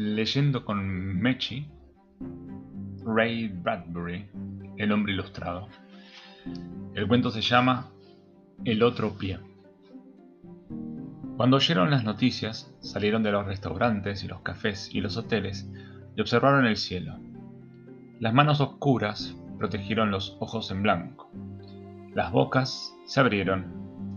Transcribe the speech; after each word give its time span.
leyendo 0.00 0.64
con 0.64 1.20
Mechi, 1.20 1.68
Ray 3.04 3.48
Bradbury, 3.48 4.30
El 4.78 4.92
hombre 4.92 5.12
ilustrado. 5.12 5.68
El 6.94 7.06
cuento 7.06 7.30
se 7.30 7.42
llama 7.42 7.90
El 8.64 8.82
otro 8.82 9.18
pie. 9.18 9.40
Cuando 11.36 11.58
oyeron 11.58 11.90
las 11.90 12.02
noticias, 12.02 12.74
salieron 12.80 13.22
de 13.22 13.32
los 13.32 13.44
restaurantes 13.44 14.24
y 14.24 14.28
los 14.28 14.40
cafés 14.40 14.88
y 14.90 15.02
los 15.02 15.18
hoteles 15.18 15.70
y 16.16 16.20
observaron 16.22 16.64
el 16.64 16.78
cielo. 16.78 17.18
Las 18.20 18.32
manos 18.32 18.62
oscuras 18.62 19.36
protegieron 19.58 20.10
los 20.10 20.38
ojos 20.40 20.70
en 20.70 20.82
blanco. 20.82 21.30
Las 22.14 22.32
bocas 22.32 22.94
se 23.04 23.20
abrieron. 23.20 24.16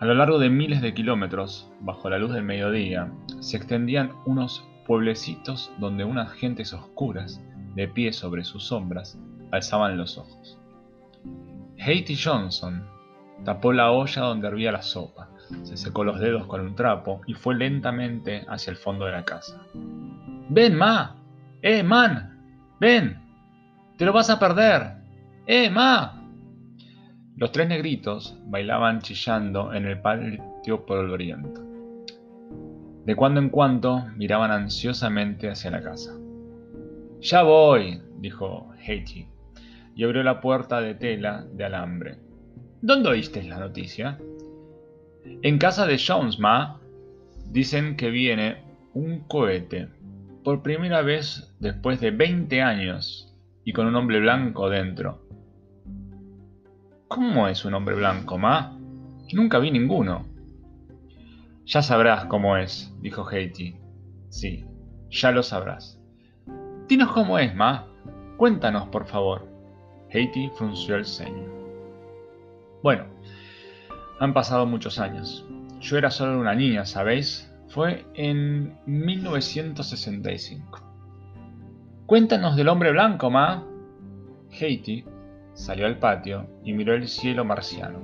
A 0.00 0.04
lo 0.04 0.14
largo 0.14 0.40
de 0.40 0.50
miles 0.50 0.82
de 0.82 0.94
kilómetros, 0.94 1.70
bajo 1.80 2.10
la 2.10 2.18
luz 2.18 2.32
del 2.32 2.42
mediodía, 2.42 3.12
se 3.38 3.56
extendían 3.56 4.10
unos 4.26 4.64
pueblecitos 4.86 5.70
donde 5.78 6.04
unas 6.04 6.32
gentes 6.32 6.72
oscuras, 6.72 7.40
de 7.74 7.88
pie 7.88 8.12
sobre 8.12 8.44
sus 8.44 8.64
sombras, 8.64 9.18
alzaban 9.50 9.98
los 9.98 10.16
ojos. 10.16 10.58
Haiti 11.78 12.16
Johnson 12.16 12.86
tapó 13.44 13.72
la 13.72 13.90
olla 13.90 14.22
donde 14.22 14.48
hervía 14.48 14.72
la 14.72 14.82
sopa, 14.82 15.28
se 15.62 15.76
secó 15.76 16.04
los 16.04 16.18
dedos 16.20 16.46
con 16.46 16.60
un 16.60 16.74
trapo 16.74 17.20
y 17.26 17.34
fue 17.34 17.54
lentamente 17.54 18.44
hacia 18.48 18.70
el 18.70 18.76
fondo 18.76 19.04
de 19.04 19.12
la 19.12 19.24
casa. 19.24 19.60
¡Ven, 20.48 20.74
Ma! 20.76 21.16
¡Eh, 21.62 21.82
man! 21.82 22.72
¡Ven! 22.80 23.20
¡Te 23.96 24.04
lo 24.04 24.12
vas 24.12 24.30
a 24.30 24.38
perder! 24.38 24.96
¡Eh, 25.46 25.68
Ma! 25.70 26.22
Los 27.36 27.52
tres 27.52 27.68
negritos 27.68 28.38
bailaban 28.46 29.00
chillando 29.00 29.72
en 29.74 29.86
el 29.86 30.00
patio 30.00 30.86
polvoriento. 30.86 31.65
De 33.06 33.14
cuando 33.14 33.40
en 33.40 33.50
cuando 33.50 34.04
miraban 34.16 34.50
ansiosamente 34.50 35.48
hacia 35.48 35.70
la 35.70 35.80
casa. 35.80 36.18
Ya 37.20 37.44
voy, 37.44 38.02
dijo 38.18 38.72
Haiti, 38.84 39.28
y 39.94 40.02
abrió 40.02 40.24
la 40.24 40.40
puerta 40.40 40.80
de 40.80 40.96
tela 40.96 41.46
de 41.52 41.64
alambre. 41.64 42.18
¿Dónde 42.82 43.08
oíste 43.08 43.44
la 43.44 43.58
noticia? 43.58 44.18
En 45.42 45.58
casa 45.58 45.86
de 45.86 46.00
Jones, 46.04 46.40
ma. 46.40 46.80
Dicen 47.50 47.96
que 47.96 48.10
viene 48.10 48.56
un 48.92 49.20
cohete, 49.20 49.88
por 50.42 50.62
primera 50.62 51.02
vez 51.02 51.54
después 51.60 52.00
de 52.00 52.10
20 52.10 52.60
años, 52.60 53.32
y 53.64 53.72
con 53.72 53.86
un 53.86 53.94
hombre 53.94 54.18
blanco 54.18 54.68
dentro. 54.68 55.22
¿Cómo 57.06 57.46
es 57.46 57.64
un 57.64 57.74
hombre 57.74 57.94
blanco, 57.94 58.36
ma? 58.36 58.76
Nunca 59.32 59.60
vi 59.60 59.70
ninguno. 59.70 60.35
Ya 61.66 61.82
sabrás 61.82 62.26
cómo 62.26 62.56
es, 62.56 62.94
dijo 63.00 63.26
Haiti. 63.28 63.76
Sí, 64.28 64.64
ya 65.10 65.32
lo 65.32 65.42
sabrás. 65.42 66.00
Dinos 66.86 67.10
cómo 67.10 67.40
es, 67.40 67.56
Ma. 67.56 67.88
Cuéntanos, 68.36 68.88
por 68.88 69.06
favor. 69.06 69.48
Haiti 70.14 70.48
frunció 70.56 70.94
el 70.94 71.04
ceño. 71.04 71.50
Bueno, 72.84 73.06
han 74.20 74.32
pasado 74.32 74.64
muchos 74.64 75.00
años. 75.00 75.44
Yo 75.80 75.98
era 75.98 76.12
solo 76.12 76.38
una 76.38 76.54
niña, 76.54 76.86
¿sabéis? 76.86 77.52
Fue 77.68 78.06
en 78.14 78.78
1965. 78.86 80.80
Cuéntanos 82.06 82.54
del 82.54 82.68
hombre 82.68 82.92
blanco, 82.92 83.28
Ma. 83.28 83.66
Haiti 84.52 85.04
salió 85.54 85.86
al 85.86 85.98
patio 85.98 86.46
y 86.62 86.74
miró 86.74 86.94
el 86.94 87.08
cielo 87.08 87.44
marciano, 87.44 87.98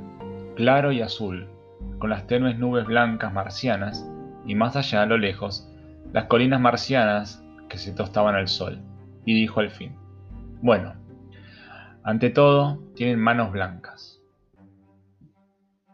claro 0.57 0.91
y 0.91 1.01
azul, 1.01 1.52
con 1.99 2.11
las 2.11 2.27
tenues 2.27 2.59
nubes 2.59 2.87
blancas 2.87 3.33
marcianas 3.33 4.09
y 4.47 4.55
más 4.55 4.77
allá 4.77 5.03
a 5.03 5.07
lo 5.07 5.19
lejos 5.19 5.69
las 6.13 6.25
colinas 6.27 6.61
marcianas 6.61 7.43
que 7.69 7.79
se 7.79 7.93
tostaban 7.93 8.35
al 8.35 8.49
sol, 8.49 8.81
y 9.25 9.35
dijo 9.35 9.61
al 9.61 9.71
fin, 9.71 9.97
bueno, 10.61 10.95
ante 12.05 12.31
todo 12.31 12.83
tienen 12.95 13.19
manos 13.19 13.53
blancas. 13.53 14.21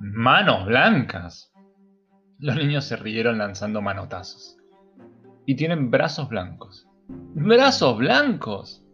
¿Manos 0.00 0.66
blancas? 0.66 1.53
Los 2.38 2.56
niños 2.56 2.84
se 2.84 2.97
rieron 2.97 3.38
lanzando 3.38 3.82
manotazos. 3.82 4.56
Y 5.44 5.56
tienen 5.56 5.91
brazos 5.91 6.28
blancos. 6.28 6.88
¿Brazos 7.09 7.98
blancos? 7.98 8.84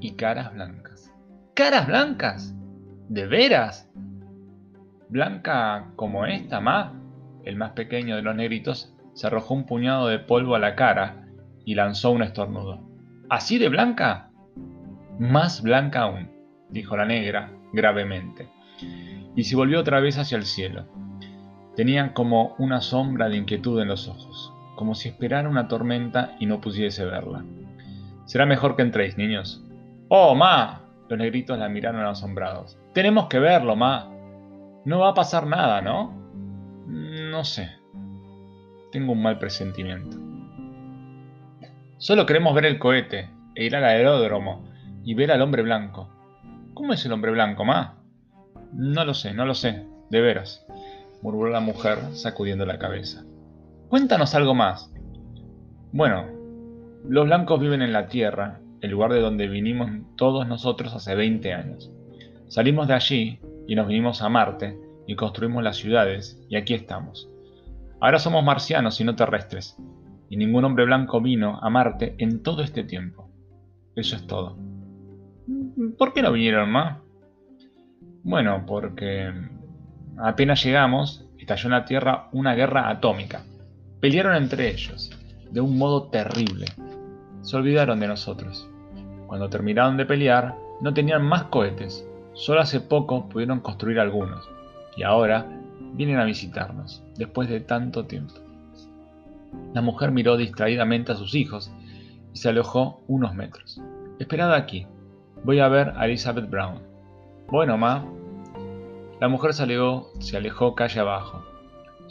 Y 0.00 0.14
caras 0.14 0.52
blancas. 0.52 1.12
¿Caras 1.54 1.86
blancas? 1.86 2.54
¿De 3.08 3.26
veras? 3.26 3.90
Blanca 5.08 5.92
como 5.96 6.26
esta, 6.26 6.60
ma. 6.60 6.92
El 7.44 7.56
más 7.56 7.72
pequeño 7.72 8.16
de 8.16 8.22
los 8.22 8.34
negritos 8.34 8.92
se 9.14 9.26
arrojó 9.26 9.54
un 9.54 9.64
puñado 9.64 10.08
de 10.08 10.18
polvo 10.18 10.54
a 10.54 10.58
la 10.58 10.74
cara 10.74 11.26
y 11.64 11.74
lanzó 11.74 12.10
un 12.10 12.22
estornudo. 12.22 12.80
¿Así 13.28 13.58
de 13.58 13.68
blanca? 13.68 14.30
Más 15.18 15.62
blanca 15.62 16.02
aún, 16.02 16.30
dijo 16.70 16.96
la 16.96 17.06
negra 17.06 17.50
gravemente, 17.72 18.48
y 19.34 19.44
se 19.44 19.56
volvió 19.56 19.80
otra 19.80 20.00
vez 20.00 20.18
hacia 20.18 20.36
el 20.36 20.44
cielo. 20.44 20.86
Tenía 21.76 22.12
como 22.14 22.54
una 22.58 22.80
sombra 22.80 23.28
de 23.28 23.36
inquietud 23.36 23.80
en 23.80 23.88
los 23.88 24.08
ojos, 24.08 24.52
como 24.76 24.94
si 24.94 25.08
esperara 25.08 25.48
una 25.48 25.68
tormenta 25.68 26.36
y 26.40 26.46
no 26.46 26.60
pudiese 26.60 27.04
verla. 27.04 27.44
Será 28.24 28.46
mejor 28.46 28.76
que 28.76 28.82
entréis, 28.82 29.16
niños. 29.16 29.62
¡Oh, 30.08 30.34
ma! 30.34 30.82
Los 31.08 31.18
negritos 31.18 31.58
la 31.58 31.68
miraron 31.68 32.04
asombrados. 32.04 32.78
Tenemos 32.92 33.26
que 33.26 33.38
verlo, 33.38 33.76
ma. 33.76 34.10
No 34.86 35.00
va 35.00 35.08
a 35.08 35.14
pasar 35.14 35.48
nada, 35.48 35.82
¿no? 35.82 36.14
No 36.86 37.44
sé. 37.44 37.70
Tengo 38.92 39.14
un 39.14 39.20
mal 39.20 39.36
presentimiento. 39.40 40.16
Solo 41.98 42.24
queremos 42.24 42.54
ver 42.54 42.66
el 42.66 42.78
cohete 42.78 43.28
e 43.56 43.64
ir 43.64 43.74
al 43.74 43.82
aeródromo 43.82 44.64
y 45.02 45.14
ver 45.14 45.32
al 45.32 45.42
hombre 45.42 45.62
blanco. 45.62 46.08
¿Cómo 46.72 46.92
es 46.92 47.04
el 47.04 47.10
hombre 47.10 47.32
blanco, 47.32 47.64
ma? 47.64 47.98
No 48.72 49.04
lo 49.04 49.12
sé, 49.12 49.34
no 49.34 49.44
lo 49.44 49.54
sé, 49.54 49.88
de 50.08 50.20
veras, 50.20 50.64
murmuró 51.20 51.50
la 51.50 51.58
mujer 51.58 51.98
sacudiendo 52.12 52.64
la 52.64 52.78
cabeza. 52.78 53.24
Cuéntanos 53.88 54.36
algo 54.36 54.54
más. 54.54 54.92
Bueno, 55.90 56.26
los 57.08 57.26
blancos 57.26 57.58
viven 57.58 57.82
en 57.82 57.92
la 57.92 58.06
Tierra, 58.06 58.60
el 58.82 58.92
lugar 58.92 59.12
de 59.12 59.20
donde 59.20 59.48
vinimos 59.48 59.90
todos 60.16 60.46
nosotros 60.46 60.94
hace 60.94 61.16
20 61.16 61.52
años. 61.52 61.90
Salimos 62.46 62.86
de 62.86 62.94
allí 62.94 63.40
y 63.66 63.74
nos 63.74 63.86
vinimos 63.86 64.22
a 64.22 64.28
Marte 64.28 64.78
y 65.06 65.14
construimos 65.16 65.62
las 65.62 65.76
ciudades 65.76 66.40
y 66.48 66.56
aquí 66.56 66.74
estamos. 66.74 67.28
Ahora 68.00 68.18
somos 68.18 68.44
marcianos 68.44 69.00
y 69.00 69.04
no 69.04 69.16
terrestres, 69.16 69.76
y 70.28 70.36
ningún 70.36 70.64
hombre 70.64 70.84
blanco 70.84 71.20
vino 71.20 71.58
a 71.62 71.70
Marte 71.70 72.14
en 72.18 72.42
todo 72.42 72.62
este 72.62 72.84
tiempo. 72.84 73.30
Eso 73.94 74.16
es 74.16 74.26
todo. 74.26 74.56
¿Por 75.96 76.12
qué 76.12 76.22
no 76.22 76.32
vinieron 76.32 76.70
más? 76.70 76.98
Bueno, 78.22 78.64
porque 78.66 79.32
apenas 80.18 80.64
llegamos, 80.64 81.26
estalló 81.38 81.66
en 81.66 81.72
la 81.72 81.84
Tierra 81.84 82.28
una 82.32 82.54
guerra 82.54 82.90
atómica. 82.90 83.44
Pelearon 84.00 84.34
entre 84.36 84.68
ellos, 84.68 85.10
de 85.50 85.60
un 85.60 85.78
modo 85.78 86.08
terrible. 86.08 86.66
Se 87.42 87.56
olvidaron 87.56 88.00
de 88.00 88.08
nosotros. 88.08 88.68
Cuando 89.26 89.48
terminaron 89.48 89.96
de 89.96 90.06
pelear, 90.06 90.56
no 90.80 90.92
tenían 90.92 91.22
más 91.22 91.44
cohetes, 91.44 92.06
Solo 92.36 92.60
hace 92.60 92.80
poco 92.80 93.30
pudieron 93.30 93.60
construir 93.60 93.98
algunos, 93.98 94.46
y 94.94 95.04
ahora 95.04 95.46
vienen 95.94 96.18
a 96.18 96.24
visitarnos, 96.24 97.02
después 97.16 97.48
de 97.48 97.60
tanto 97.60 98.04
tiempo. 98.04 98.34
La 99.72 99.80
mujer 99.80 100.10
miró 100.10 100.36
distraídamente 100.36 101.12
a 101.12 101.16
sus 101.16 101.34
hijos 101.34 101.72
y 102.34 102.36
se 102.36 102.50
alejó 102.50 103.00
unos 103.08 103.34
metros. 103.34 103.80
Esperad 104.18 104.52
aquí, 104.52 104.86
voy 105.44 105.60
a 105.60 105.68
ver 105.68 105.94
a 105.96 106.04
Elizabeth 106.04 106.50
Brown. 106.50 106.82
Bueno, 107.48 107.78
ma. 107.78 108.04
La 109.18 109.28
mujer 109.28 109.54
se 109.54 109.62
alejó, 109.62 110.12
se 110.18 110.36
alejó 110.36 110.74
calle 110.74 111.00
abajo. 111.00 111.42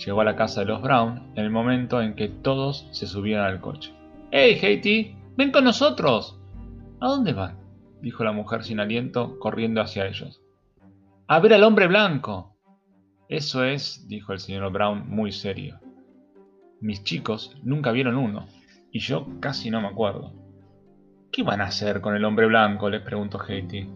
Llegó 0.03 0.21
a 0.21 0.25
la 0.25 0.35
casa 0.35 0.61
de 0.61 0.65
los 0.65 0.81
Brown 0.81 1.21
en 1.35 1.45
el 1.45 1.51
momento 1.51 2.01
en 2.01 2.15
que 2.15 2.29
todos 2.29 2.87
se 2.91 3.05
subieron 3.05 3.45
al 3.45 3.61
coche. 3.61 3.93
¡Hey, 4.31 4.59
Haiti! 4.61 5.15
¡Ven 5.37 5.51
con 5.51 5.65
nosotros! 5.65 6.39
¿A 6.99 7.09
dónde 7.09 7.33
van? 7.33 7.64
Dijo 8.05 8.23
la 8.23 8.31
mujer 8.31 8.63
sin 8.63 8.79
aliento, 8.79 9.39
corriendo 9.39 9.81
hacia 9.81 10.05
ellos. 10.05 10.39
¡A 11.27 11.39
ver 11.39 11.55
al 11.55 11.63
hombre 11.63 11.87
blanco! 11.87 12.55
Eso 13.29 13.63
es, 13.63 14.07
dijo 14.07 14.31
el 14.31 14.37
señor 14.37 14.71
Brown 14.71 15.09
muy 15.09 15.31
serio. 15.31 15.79
Mis 16.81 17.03
chicos 17.03 17.57
nunca 17.63 17.91
vieron 17.91 18.15
uno, 18.15 18.45
y 18.91 18.99
yo 18.99 19.25
casi 19.39 19.71
no 19.71 19.81
me 19.81 19.87
acuerdo. 19.87 20.33
¿Qué 21.31 21.41
van 21.41 21.61
a 21.61 21.65
hacer 21.65 21.99
con 21.99 22.15
el 22.15 22.25
hombre 22.25 22.45
blanco? 22.45 22.91
les 22.91 23.01
preguntó 23.01 23.41
Haiti. 23.41 23.89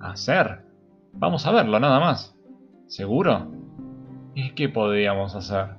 ¿Hacer? 0.00 0.64
Vamos 1.12 1.46
a 1.46 1.52
verlo, 1.52 1.78
nada 1.78 2.00
más. 2.00 2.36
¿Seguro? 2.88 3.52
¿Y 4.34 4.50
qué 4.54 4.68
podríamos 4.68 5.36
hacer? 5.36 5.76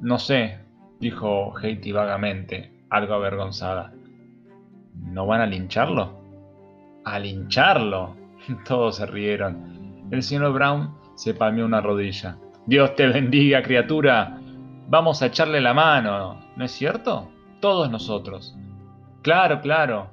No 0.00 0.18
sé, 0.18 0.58
dijo 1.00 1.54
Haiti 1.58 1.92
vagamente, 1.92 2.72
algo 2.88 3.12
avergonzada. 3.12 3.92
¿No 4.94 5.26
van 5.26 5.42
a 5.42 5.46
lincharlo? 5.46 6.23
A 7.04 7.18
lincharlo. 7.18 8.16
Todos 8.66 8.96
se 8.96 9.06
rieron. 9.06 10.08
El 10.10 10.22
señor 10.22 10.52
Brown 10.52 10.94
se 11.14 11.34
palmeó 11.34 11.64
una 11.64 11.80
rodilla. 11.80 12.36
Dios 12.66 12.94
te 12.96 13.06
bendiga, 13.08 13.62
criatura. 13.62 14.40
Vamos 14.88 15.22
a 15.22 15.26
echarle 15.26 15.60
la 15.60 15.74
mano, 15.74 16.40
¿no 16.56 16.64
es 16.64 16.72
cierto? 16.72 17.30
todos 17.64 17.90
nosotros. 17.90 18.54
Claro, 19.22 19.62
claro. 19.62 20.10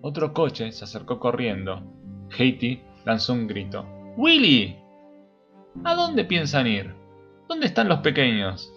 Otro 0.00 0.32
coche 0.34 0.72
se 0.72 0.82
acercó 0.82 1.20
corriendo. 1.20 1.80
Haiti 2.36 2.82
lanzó 3.04 3.32
un 3.32 3.46
grito. 3.46 3.86
¡Willy! 4.16 4.76
¿A 5.84 5.94
dónde 5.94 6.24
piensan 6.24 6.66
ir? 6.66 6.92
¿Dónde 7.48 7.66
están 7.66 7.88
los 7.88 8.00
pequeños? 8.00 8.72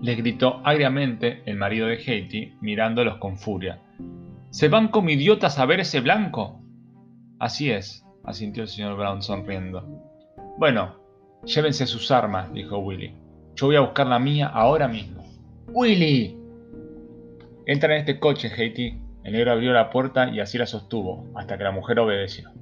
Les 0.00 0.16
gritó 0.16 0.62
agriamente 0.64 1.42
el 1.44 1.58
marido 1.58 1.86
de 1.86 1.98
Haiti, 1.98 2.56
mirándolos 2.62 3.18
con 3.18 3.36
furia. 3.36 3.82
¿Se 4.54 4.68
van 4.68 4.86
como 4.86 5.10
idiotas 5.10 5.58
a 5.58 5.66
ver 5.66 5.80
ese 5.80 6.00
blanco? 6.00 6.62
Así 7.40 7.72
es, 7.72 8.06
asintió 8.22 8.62
el 8.62 8.68
señor 8.68 8.96
Brown 8.96 9.20
sonriendo. 9.20 9.82
Bueno, 10.58 10.94
llévense 11.44 11.88
sus 11.88 12.12
armas, 12.12 12.52
dijo 12.52 12.78
Willy. 12.78 13.16
Yo 13.56 13.66
voy 13.66 13.74
a 13.74 13.80
buscar 13.80 14.06
la 14.06 14.20
mía 14.20 14.46
ahora 14.46 14.86
mismo. 14.86 15.24
¡Willy! 15.72 16.38
Entra 17.66 17.94
en 17.94 18.00
este 18.02 18.20
coche, 18.20 18.48
Haiti. 18.56 18.96
El 19.24 19.32
negro 19.32 19.50
abrió 19.50 19.72
la 19.72 19.90
puerta 19.90 20.30
y 20.30 20.38
así 20.38 20.56
la 20.56 20.66
sostuvo, 20.66 21.26
hasta 21.34 21.58
que 21.58 21.64
la 21.64 21.72
mujer 21.72 21.98
obedeció. 21.98 22.52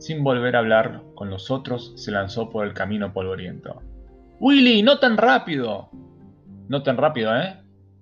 Sin 0.00 0.22
volver 0.22 0.54
a 0.54 0.58
hablar 0.58 1.02
con 1.14 1.30
los 1.30 1.50
otros, 1.50 1.94
se 1.96 2.10
lanzó 2.10 2.50
por 2.50 2.66
el 2.66 2.74
camino 2.74 3.14
polvoriento. 3.14 3.80
¡Willy, 4.38 4.82
no 4.82 4.98
tan 4.98 5.16
rápido! 5.16 5.88
No 6.68 6.82
tan 6.82 6.98
rápido, 6.98 7.34
¿eh? 7.34 7.56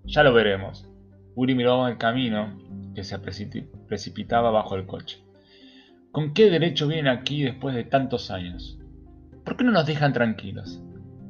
Ya 0.04 0.24
lo 0.24 0.34
veremos. 0.34 0.90
Willy 1.36 1.54
miró 1.54 1.86
el 1.86 1.96
camino 1.96 2.58
que 2.94 3.04
se 3.04 3.18
precipitaba 3.18 4.50
bajo 4.50 4.74
el 4.74 4.86
coche. 4.86 5.22
¿Con 6.10 6.32
qué 6.32 6.50
derecho 6.50 6.88
vienen 6.88 7.08
aquí 7.08 7.42
después 7.42 7.74
de 7.74 7.84
tantos 7.84 8.30
años? 8.30 8.78
¿Por 9.44 9.56
qué 9.56 9.64
no 9.64 9.72
nos 9.72 9.86
dejan 9.86 10.12
tranquilos? 10.12 10.82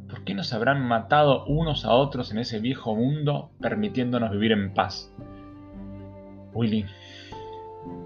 ¿Por 0.09 0.25
qué 0.25 0.35
nos 0.35 0.53
habrán 0.53 0.87
matado 0.87 1.45
unos 1.47 1.85
a 1.85 1.93
otros 1.93 2.31
en 2.31 2.39
ese 2.39 2.61
viejo 2.61 2.95
mundo 2.95 3.51
permitiéndonos 3.61 4.31
vivir 4.31 4.53
en 4.53 4.73
paz? 4.73 5.13
Willy, 6.55 6.87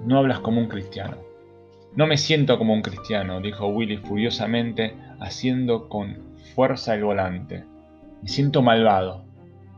no 0.04 0.18
hablas 0.18 0.40
como 0.40 0.60
un 0.60 0.68
cristiano. 0.68 1.18
No 1.94 2.06
me 2.06 2.16
siento 2.16 2.58
como 2.58 2.72
un 2.72 2.82
cristiano, 2.82 3.40
dijo 3.40 3.68
Willy 3.68 3.98
furiosamente, 3.98 4.96
haciendo 5.20 5.88
con 5.88 6.16
fuerza 6.54 6.94
el 6.94 7.04
volante. 7.04 7.64
Me 8.22 8.28
siento 8.28 8.62
malvado. 8.62 9.24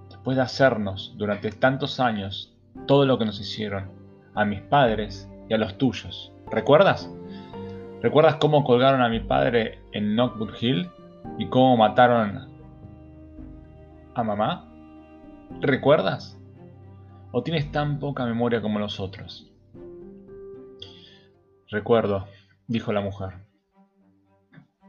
Después 0.09 0.37
de 0.37 0.43
hacernos 0.43 1.15
durante 1.19 1.51
tantos 1.51 2.01
años 2.01 2.54
todo 2.87 3.07
lo 3.07 3.19
que 3.19 3.25
nos 3.25 3.41
hicieron, 3.41 3.91
a 4.35 4.45
mis 4.45 4.61
padres 4.61 5.29
y 5.49 5.55
a 5.55 5.59
los 5.59 5.79
tuyos. 5.79 6.33
¿Recuerdas? 6.51 7.11
¿Recuerdas 8.03 8.37
cómo 8.37 8.65
colgaron 8.65 9.01
a 9.01 9.09
mi 9.09 9.21
padre 9.21 9.81
en 9.93 10.15
Knockwood 10.15 10.55
Hill 10.61 10.91
y 11.39 11.47
cómo 11.47 11.77
mataron 11.77 12.49
a 14.15 14.23
mamá? 14.23 14.71
¿Recuerdas? 15.61 16.39
¿O 17.33 17.43
tienes 17.43 17.73
tan 17.73 17.99
poca 17.99 18.27
memoria 18.27 18.61
como 18.61 18.79
los 18.79 19.01
otros? 19.01 19.51
Recuerdo, 21.71 22.27
dijo 22.69 22.93
la 22.93 23.01
mujer. 23.01 23.31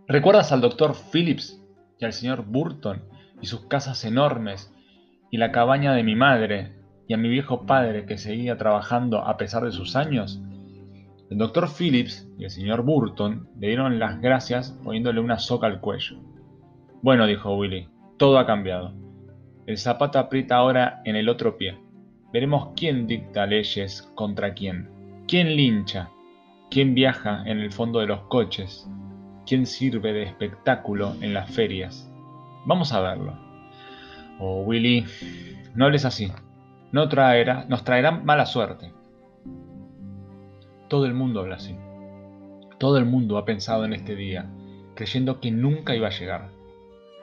¿Recuerdas 0.07 0.51
al 0.51 0.61
doctor 0.61 0.93
Phillips 1.11 1.59
y 1.97 2.05
al 2.05 2.13
señor 2.13 2.45
Burton 2.45 3.03
y 3.41 3.47
sus 3.47 3.65
casas 3.65 4.05
enormes 4.05 4.71
y 5.31 5.37
la 5.37 5.51
cabaña 5.51 5.93
de 5.93 6.03
mi 6.03 6.15
madre 6.15 6.73
y 7.07 7.13
a 7.13 7.17
mi 7.17 7.29
viejo 7.29 7.65
padre 7.65 8.05
que 8.05 8.17
seguía 8.17 8.57
trabajando 8.57 9.19
a 9.19 9.37
pesar 9.37 9.63
de 9.63 9.71
sus 9.71 9.95
años? 9.95 10.41
El 11.29 11.37
doctor 11.37 11.67
Phillips 11.69 12.27
y 12.37 12.43
el 12.43 12.51
señor 12.51 12.83
Burton 12.83 13.49
le 13.59 13.67
dieron 13.67 13.99
las 13.99 14.21
gracias 14.21 14.71
poniéndole 14.83 15.19
una 15.19 15.39
soga 15.39 15.67
al 15.67 15.81
cuello. 15.81 16.17
Bueno, 17.01 17.25
dijo 17.25 17.55
Willy, 17.55 17.87
todo 18.17 18.37
ha 18.37 18.45
cambiado. 18.45 18.93
El 19.65 19.77
zapato 19.77 20.19
aprieta 20.19 20.57
ahora 20.57 21.01
en 21.05 21.15
el 21.15 21.29
otro 21.29 21.57
pie. 21.57 21.77
Veremos 22.31 22.69
quién 22.75 23.07
dicta 23.07 23.45
leyes 23.45 24.03
contra 24.15 24.53
quién, 24.53 24.89
quién 25.27 25.55
lincha, 25.55 26.09
quién 26.69 26.93
viaja 26.93 27.43
en 27.45 27.59
el 27.59 27.71
fondo 27.71 27.99
de 27.99 28.07
los 28.07 28.21
coches, 28.27 28.87
quién 29.47 29.65
sirve 29.65 30.13
de 30.13 30.23
espectáculo 30.23 31.15
en 31.21 31.33
las 31.33 31.49
ferias. 31.49 32.11
Vamos 32.65 32.91
a 32.93 32.99
verlo. 32.99 33.37
Oh, 34.39 34.63
Willy, 34.63 35.05
no 35.75 35.85
hables 35.85 36.05
así 36.05 36.31
traerá, 37.09 37.65
nos 37.67 37.83
traerá 37.83 38.11
mala 38.11 38.45
suerte. 38.45 38.91
Todo 40.87 41.05
el 41.05 41.13
mundo 41.13 41.39
habla 41.41 41.55
así. 41.55 41.75
Todo 42.77 42.97
el 42.97 43.05
mundo 43.05 43.37
ha 43.37 43.45
pensado 43.45 43.85
en 43.85 43.93
este 43.93 44.15
día, 44.15 44.49
creyendo 44.95 45.39
que 45.39 45.51
nunca 45.51 45.95
iba 45.95 46.07
a 46.07 46.17
llegar. 46.17 46.49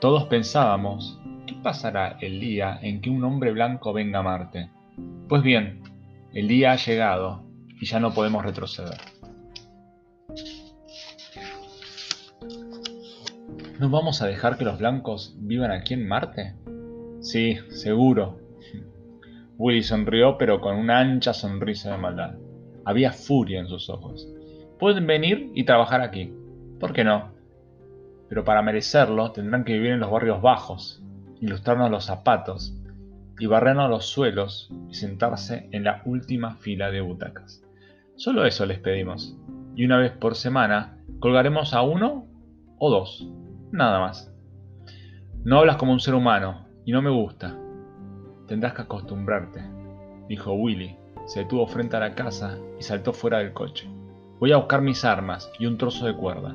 Todos 0.00 0.24
pensábamos, 0.24 1.20
¿qué 1.46 1.54
pasará 1.62 2.16
el 2.20 2.40
día 2.40 2.78
en 2.82 3.00
que 3.00 3.10
un 3.10 3.22
hombre 3.24 3.52
blanco 3.52 3.92
venga 3.92 4.18
a 4.18 4.22
Marte? 4.22 4.70
Pues 5.28 5.42
bien, 5.42 5.82
el 6.32 6.48
día 6.48 6.72
ha 6.72 6.76
llegado 6.76 7.44
y 7.80 7.86
ya 7.86 8.00
no 8.00 8.12
podemos 8.12 8.44
retroceder. 8.44 8.98
¿No 13.78 13.90
vamos 13.90 14.22
a 14.22 14.26
dejar 14.26 14.58
que 14.58 14.64
los 14.64 14.78
blancos 14.78 15.34
vivan 15.38 15.70
aquí 15.70 15.94
en 15.94 16.06
Marte? 16.06 16.54
Sí, 17.20 17.58
seguro, 17.70 18.38
Willy 19.62 19.84
sonrió, 19.84 20.38
pero 20.38 20.60
con 20.60 20.76
una 20.76 20.98
ancha 20.98 21.32
sonrisa 21.32 21.92
de 21.92 21.98
maldad. 21.98 22.34
Había 22.84 23.12
furia 23.12 23.60
en 23.60 23.68
sus 23.68 23.88
ojos. 23.88 24.28
Pueden 24.80 25.06
venir 25.06 25.52
y 25.54 25.62
trabajar 25.62 26.00
aquí. 26.00 26.34
¿Por 26.80 26.92
qué 26.92 27.04
no? 27.04 27.30
Pero 28.28 28.42
para 28.42 28.62
merecerlo 28.62 29.30
tendrán 29.30 29.62
que 29.62 29.74
vivir 29.74 29.92
en 29.92 30.00
los 30.00 30.10
barrios 30.10 30.42
bajos, 30.42 31.00
ilustrarnos 31.40 31.92
los 31.92 32.06
zapatos, 32.06 32.76
y 33.38 33.46
barrernos 33.46 33.88
los 33.88 34.06
suelos 34.06 34.68
y 34.88 34.94
sentarse 34.94 35.68
en 35.70 35.84
la 35.84 36.02
última 36.06 36.56
fila 36.56 36.90
de 36.90 37.00
butacas. 37.00 37.62
Solo 38.16 38.44
eso 38.44 38.66
les 38.66 38.80
pedimos. 38.80 39.38
Y 39.76 39.84
una 39.84 39.98
vez 39.98 40.10
por 40.10 40.34
semana 40.34 40.98
colgaremos 41.20 41.72
a 41.72 41.82
uno 41.82 42.26
o 42.80 42.90
dos. 42.90 43.28
Nada 43.70 44.00
más. 44.00 44.34
No 45.44 45.60
hablas 45.60 45.76
como 45.76 45.92
un 45.92 46.00
ser 46.00 46.14
humano, 46.14 46.66
y 46.84 46.90
no 46.90 47.00
me 47.00 47.10
gusta. 47.10 47.56
Tendrás 48.52 48.74
que 48.74 48.82
acostumbrarte, 48.82 49.62
dijo 50.28 50.52
Willy. 50.52 50.94
Se 51.24 51.40
detuvo 51.40 51.66
frente 51.66 51.96
a 51.96 52.00
la 52.00 52.14
casa 52.14 52.58
y 52.78 52.82
saltó 52.82 53.14
fuera 53.14 53.38
del 53.38 53.54
coche. 53.54 53.88
Voy 54.40 54.52
a 54.52 54.58
buscar 54.58 54.82
mis 54.82 55.06
armas 55.06 55.50
y 55.58 55.64
un 55.64 55.78
trozo 55.78 56.04
de 56.04 56.14
cuerda. 56.14 56.54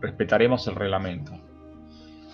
Respetaremos 0.00 0.66
el 0.68 0.74
reglamento. 0.74 1.32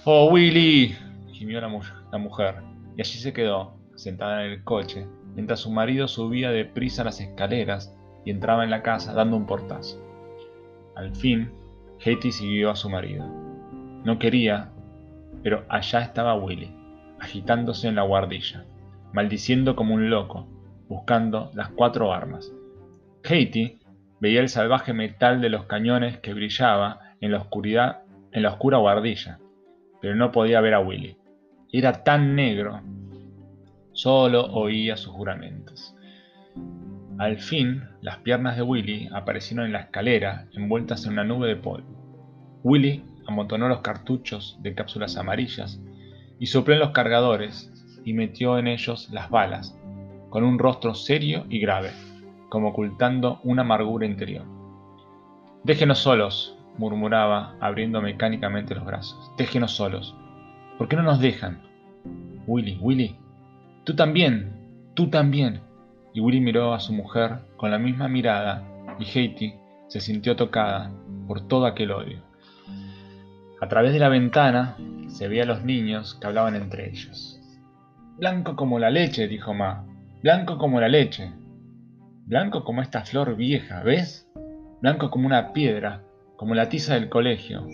¡Oh, 0.04 0.30
Willy! 0.30 0.96
gimió 1.32 1.60
la, 1.60 1.69
la 2.12 2.19
mujer, 2.19 2.62
y 2.96 3.00
allí 3.00 3.19
se 3.19 3.32
quedó, 3.32 3.74
sentada 3.96 4.44
en 4.44 4.53
el 4.53 4.62
coche, 4.62 5.08
mientras 5.34 5.58
su 5.58 5.72
marido 5.72 6.06
subía 6.06 6.53
deprisa 6.53 7.03
las 7.03 7.20
escaleras 7.20 7.93
y 8.24 8.31
entraba 8.31 8.62
en 8.62 8.70
la 8.70 8.84
casa 8.84 9.12
dando 9.12 9.36
un 9.36 9.46
portazo. 9.46 10.00
Al 10.94 11.17
fin, 11.17 11.50
Haiti 12.06 12.31
siguió 12.31 12.70
a 12.70 12.76
su 12.76 12.88
marido. 12.88 13.26
No 14.05 14.20
quería, 14.20 14.70
pero 15.43 15.64
allá 15.69 16.03
estaba 16.03 16.36
Willy 16.36 16.78
agitándose 17.20 17.89
en 17.89 17.96
la 17.96 18.03
guardilla, 18.03 18.65
maldiciendo 19.13 19.77
como 19.77 19.94
un 19.94 20.10
loco, 20.10 20.48
buscando 20.89 21.51
las 21.55 21.69
cuatro 21.70 22.13
armas. 22.13 22.53
Katie 23.22 23.79
veía 24.20 24.41
el 24.41 24.48
salvaje 24.48 24.93
metal 24.93 25.41
de 25.41 25.51
los 25.51 25.65
cañones 25.65 26.19
que 26.19 26.34
brillaba 26.34 27.01
en 27.20 27.32
la 27.32 27.39
oscuridad, 27.39 28.03
en 28.32 28.43
la 28.43 28.51
oscura 28.51 28.79
guardilla, 28.79 29.39
pero 30.01 30.15
no 30.15 30.32
podía 30.32 30.60
ver 30.60 30.75
a 30.75 30.81
Willy. 30.81 31.17
Era 31.72 32.05
tan 32.05 32.34
negro. 32.34 32.81
Solo 33.93 34.46
oía 34.46 34.96
sus 34.96 35.13
juramentos. 35.13 35.94
Al 37.19 37.39
fin, 37.39 37.82
las 38.01 38.19
piernas 38.19 38.56
de 38.56 38.63
Willy 38.63 39.08
aparecieron 39.13 39.67
en 39.67 39.72
la 39.72 39.81
escalera, 39.81 40.46
envueltas 40.53 41.05
en 41.05 41.13
una 41.13 41.25
nube 41.25 41.48
de 41.48 41.56
polvo. 41.56 42.60
Willy 42.63 43.03
amontonó 43.27 43.69
los 43.69 43.81
cartuchos 43.81 44.56
de 44.63 44.75
cápsulas 44.75 45.17
amarillas 45.17 45.81
y 46.38 46.46
sopló 46.46 46.74
en 46.74 46.80
los 46.80 46.90
cargadores 46.90 47.72
y 48.04 48.12
metió 48.12 48.58
en 48.58 48.66
ellos 48.66 49.08
las 49.10 49.30
balas, 49.30 49.78
con 50.30 50.44
un 50.44 50.58
rostro 50.58 50.94
serio 50.94 51.44
y 51.48 51.60
grave, 51.60 51.90
como 52.48 52.68
ocultando 52.68 53.40
una 53.44 53.62
amargura 53.62 54.06
interior. 54.06 54.44
Déjenos 55.64 55.98
solos, 55.98 56.56
murmuraba, 56.78 57.56
abriendo 57.60 58.00
mecánicamente 58.00 58.74
los 58.74 58.84
brazos. 58.84 59.32
Déjenos 59.36 59.72
solos. 59.72 60.14
¿Por 60.78 60.88
qué 60.88 60.96
no 60.96 61.02
nos 61.02 61.20
dejan? 61.20 61.62
Willy, 62.46 62.78
Willy. 62.80 63.16
Tú 63.84 63.94
también, 63.94 64.92
tú 64.94 65.08
también. 65.08 65.60
Y 66.14 66.20
Willy 66.20 66.40
miró 66.40 66.72
a 66.72 66.80
su 66.80 66.92
mujer 66.92 67.40
con 67.56 67.70
la 67.70 67.78
misma 67.78 68.08
mirada 68.08 68.64
y 68.98 69.04
Haiti 69.04 69.54
se 69.88 70.00
sintió 70.00 70.36
tocada 70.36 70.90
por 71.26 71.46
todo 71.46 71.66
aquel 71.66 71.90
odio. 71.90 72.20
A 73.60 73.68
través 73.68 73.92
de 73.92 73.98
la 73.98 74.08
ventana 74.08 74.76
se 75.19 75.27
veía 75.27 75.43
a 75.43 75.46
los 75.46 75.65
niños 75.65 76.15
que 76.15 76.29
hablaban 76.29 76.55
entre 76.55 76.89
ellos. 76.89 77.41
Blanco 78.19 78.55
como 78.55 78.79
la 78.79 78.89
leche, 78.89 79.27
dijo 79.27 79.53
Ma. 79.53 79.84
Blanco 80.22 80.58
como 80.58 80.81
la 80.81 80.87
leche. 80.87 81.32
Blanco 82.27 82.63
como 82.63 82.82
esta 82.82 83.05
flor 83.05 83.34
vieja, 83.34 83.82
¿ves? 83.82 84.31
Blanco 84.81 85.10
como 85.10 85.27
una 85.27 85.53
piedra, 85.53 86.05
como 86.37 86.55
la 86.55 86.69
tiza 86.69 86.94
del 86.94 87.08
colegio, 87.08 87.67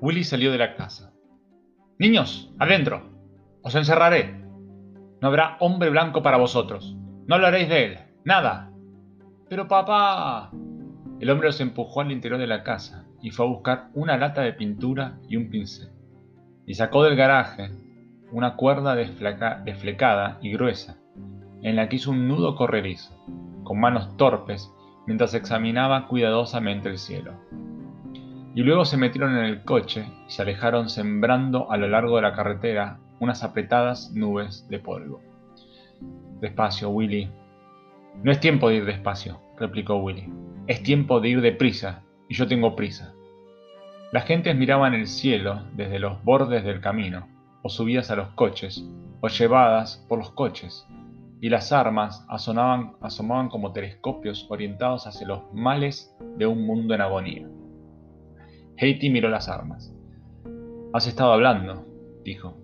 Willy 0.00 0.24
salió 0.24 0.50
de 0.50 0.58
la 0.58 0.74
casa. 0.74 1.12
Niños, 2.00 2.52
adentro. 2.58 3.08
Os 3.62 3.72
encerraré. 3.76 4.41
No 5.22 5.28
habrá 5.28 5.56
hombre 5.60 5.88
blanco 5.88 6.20
para 6.20 6.36
vosotros. 6.36 6.96
No 7.28 7.36
hablaréis 7.36 7.68
de 7.68 7.84
él. 7.84 7.98
Nada. 8.24 8.72
Pero 9.48 9.68
papá. 9.68 10.50
El 11.20 11.30
hombre 11.30 11.46
los 11.46 11.60
empujó 11.60 12.00
al 12.00 12.10
interior 12.10 12.40
de 12.40 12.48
la 12.48 12.64
casa 12.64 13.04
y 13.22 13.30
fue 13.30 13.46
a 13.46 13.48
buscar 13.48 13.90
una 13.94 14.18
lata 14.18 14.42
de 14.42 14.52
pintura 14.52 15.20
y 15.28 15.36
un 15.36 15.48
pincel. 15.48 15.90
Y 16.66 16.74
sacó 16.74 17.04
del 17.04 17.14
garaje 17.14 17.70
una 18.32 18.56
cuerda 18.56 18.96
desflecada 18.96 20.38
y 20.42 20.52
gruesa, 20.52 20.96
en 21.62 21.76
la 21.76 21.88
que 21.88 21.96
hizo 21.96 22.10
un 22.10 22.26
nudo 22.26 22.56
correrizo, 22.56 23.14
con 23.62 23.78
manos 23.78 24.16
torpes, 24.16 24.72
mientras 25.06 25.34
examinaba 25.34 26.08
cuidadosamente 26.08 26.88
el 26.88 26.98
cielo. 26.98 27.34
Y 28.56 28.62
luego 28.62 28.84
se 28.84 28.96
metieron 28.96 29.36
en 29.36 29.44
el 29.44 29.62
coche 29.62 30.04
y 30.26 30.30
se 30.32 30.42
alejaron 30.42 30.88
sembrando 30.88 31.70
a 31.70 31.76
lo 31.76 31.86
largo 31.86 32.16
de 32.16 32.22
la 32.22 32.32
carretera 32.32 32.98
unas 33.22 33.44
apretadas 33.44 34.10
nubes 34.12 34.66
de 34.68 34.80
polvo. 34.80 35.20
Despacio, 36.40 36.90
Willy. 36.90 37.30
No 38.24 38.32
es 38.32 38.40
tiempo 38.40 38.68
de 38.68 38.76
ir 38.76 38.84
despacio, 38.84 39.40
replicó 39.56 39.94
Willy. 39.98 40.28
Es 40.66 40.82
tiempo 40.82 41.20
de 41.20 41.28
ir 41.28 41.40
deprisa, 41.40 42.02
y 42.28 42.34
yo 42.34 42.48
tengo 42.48 42.74
prisa. 42.74 43.14
Las 44.10 44.24
gentes 44.24 44.56
miraban 44.56 44.94
el 44.94 45.06
cielo 45.06 45.62
desde 45.76 46.00
los 46.00 46.22
bordes 46.24 46.64
del 46.64 46.80
camino, 46.80 47.28
o 47.62 47.68
subidas 47.68 48.10
a 48.10 48.16
los 48.16 48.30
coches, 48.30 48.84
o 49.20 49.28
llevadas 49.28 50.04
por 50.08 50.18
los 50.18 50.32
coches, 50.32 50.84
y 51.40 51.48
las 51.48 51.70
armas 51.70 52.26
asomaban, 52.28 53.48
como 53.50 53.72
telescopios 53.72 54.48
orientados 54.50 55.06
hacia 55.06 55.28
los 55.28 55.42
males 55.54 56.12
de 56.38 56.46
un 56.46 56.66
mundo 56.66 56.92
en 56.92 57.00
agonía. 57.02 57.48
Haiti 58.76 59.10
miró 59.10 59.28
las 59.28 59.48
armas. 59.48 59.94
Has 60.92 61.06
estado 61.06 61.32
hablando, 61.32 61.86
dijo. 62.24 62.61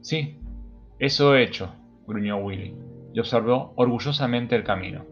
Sí, 0.00 0.38
eso 0.98 1.34
he 1.34 1.42
hecho, 1.42 1.74
gruñó 2.06 2.38
Willy, 2.38 2.74
y 3.12 3.20
observó 3.20 3.72
orgullosamente 3.76 4.56
el 4.56 4.64
camino. 4.64 5.04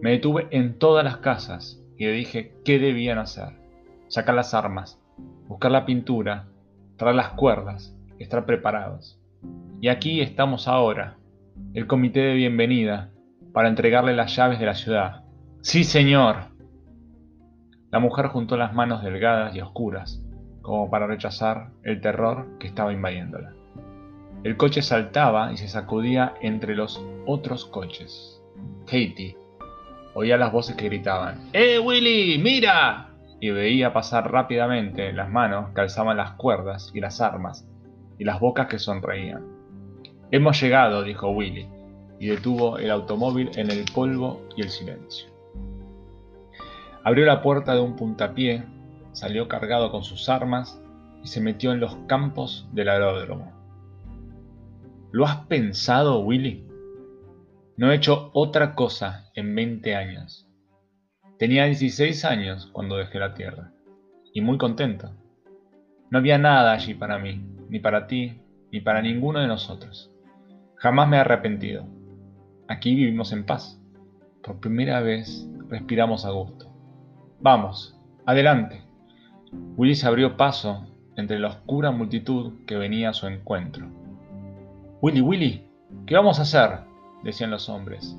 Me 0.00 0.12
detuve 0.12 0.48
en 0.50 0.78
todas 0.78 1.04
las 1.04 1.18
casas 1.18 1.82
y 1.96 2.06
le 2.06 2.12
dije 2.12 2.54
qué 2.64 2.78
debían 2.78 3.18
hacer. 3.18 3.58
Sacar 4.08 4.34
las 4.34 4.54
armas, 4.54 5.00
buscar 5.48 5.70
la 5.70 5.86
pintura, 5.86 6.48
traer 6.96 7.14
las 7.14 7.30
cuerdas, 7.30 7.96
estar 8.18 8.46
preparados. 8.46 9.20
Y 9.80 9.88
aquí 9.88 10.20
estamos 10.20 10.68
ahora, 10.68 11.18
el 11.74 11.86
comité 11.86 12.20
de 12.20 12.34
bienvenida, 12.34 13.10
para 13.52 13.68
entregarle 13.68 14.14
las 14.14 14.36
llaves 14.36 14.58
de 14.58 14.66
la 14.66 14.74
ciudad. 14.74 15.24
Sí, 15.62 15.84
señor. 15.84 16.36
La 17.90 17.98
mujer 17.98 18.26
juntó 18.26 18.56
las 18.56 18.74
manos 18.74 19.02
delgadas 19.02 19.54
y 19.54 19.60
oscuras, 19.60 20.22
como 20.62 20.90
para 20.90 21.06
rechazar 21.06 21.70
el 21.82 22.00
terror 22.00 22.58
que 22.58 22.66
estaba 22.66 22.92
invadiéndola. 22.92 23.54
El 24.46 24.56
coche 24.56 24.80
saltaba 24.80 25.52
y 25.52 25.56
se 25.56 25.66
sacudía 25.66 26.34
entre 26.40 26.76
los 26.76 27.04
otros 27.26 27.64
coches. 27.64 28.40
Katie 28.84 29.36
oía 30.14 30.36
las 30.36 30.52
voces 30.52 30.76
que 30.76 30.84
gritaban, 30.84 31.50
¡Eh, 31.52 31.80
Willy! 31.80 32.38
¡Mira! 32.38 33.08
y 33.40 33.50
veía 33.50 33.92
pasar 33.92 34.30
rápidamente 34.30 35.12
las 35.12 35.28
manos 35.28 35.74
que 35.74 35.80
alzaban 35.80 36.18
las 36.18 36.34
cuerdas 36.34 36.92
y 36.94 37.00
las 37.00 37.20
armas, 37.20 37.68
y 38.20 38.24
las 38.24 38.38
bocas 38.38 38.68
que 38.68 38.78
sonreían. 38.78 39.42
Hemos 40.30 40.60
llegado, 40.60 41.02
dijo 41.02 41.28
Willy, 41.30 41.66
y 42.20 42.28
detuvo 42.28 42.78
el 42.78 42.92
automóvil 42.92 43.50
en 43.56 43.72
el 43.72 43.84
polvo 43.92 44.42
y 44.56 44.62
el 44.62 44.70
silencio. 44.70 45.28
Abrió 47.02 47.26
la 47.26 47.42
puerta 47.42 47.74
de 47.74 47.80
un 47.80 47.96
puntapié, 47.96 48.62
salió 49.10 49.48
cargado 49.48 49.90
con 49.90 50.04
sus 50.04 50.28
armas 50.28 50.80
y 51.24 51.26
se 51.26 51.40
metió 51.40 51.72
en 51.72 51.80
los 51.80 51.96
campos 52.06 52.68
del 52.70 52.90
aeródromo. 52.90 53.55
¿Lo 55.16 55.24
has 55.24 55.46
pensado, 55.46 56.20
Willy? 56.20 56.68
No 57.78 57.90
he 57.90 57.94
hecho 57.94 58.28
otra 58.34 58.74
cosa 58.74 59.30
en 59.34 59.54
20 59.54 59.96
años. 59.96 60.46
Tenía 61.38 61.64
16 61.64 62.22
años 62.26 62.68
cuando 62.70 62.98
dejé 62.98 63.18
la 63.18 63.32
Tierra, 63.32 63.72
y 64.34 64.42
muy 64.42 64.58
contento. 64.58 65.14
No 66.10 66.18
había 66.18 66.36
nada 66.36 66.74
allí 66.74 66.92
para 66.92 67.18
mí, 67.18 67.42
ni 67.70 67.80
para 67.80 68.06
ti, 68.06 68.42
ni 68.70 68.82
para 68.82 69.00
ninguno 69.00 69.38
de 69.38 69.46
nosotros. 69.46 70.12
Jamás 70.74 71.08
me 71.08 71.16
he 71.16 71.20
arrepentido. 71.20 71.86
Aquí 72.68 72.94
vivimos 72.94 73.32
en 73.32 73.46
paz. 73.46 73.80
Por 74.42 74.60
primera 74.60 75.00
vez 75.00 75.48
respiramos 75.70 76.26
a 76.26 76.30
gusto. 76.32 76.70
Vamos, 77.40 77.98
adelante. 78.26 78.82
Willy 79.78 79.94
se 79.94 80.08
abrió 80.08 80.36
paso 80.36 80.94
entre 81.16 81.38
la 81.38 81.48
oscura 81.48 81.90
multitud 81.90 82.66
que 82.66 82.76
venía 82.76 83.08
a 83.08 83.14
su 83.14 83.26
encuentro. 83.26 84.05
Willy, 85.02 85.20
Willy, 85.20 85.62
¿qué 86.06 86.14
vamos 86.14 86.38
a 86.38 86.42
hacer? 86.42 86.80
decían 87.22 87.50
los 87.50 87.68
hombres. 87.68 88.16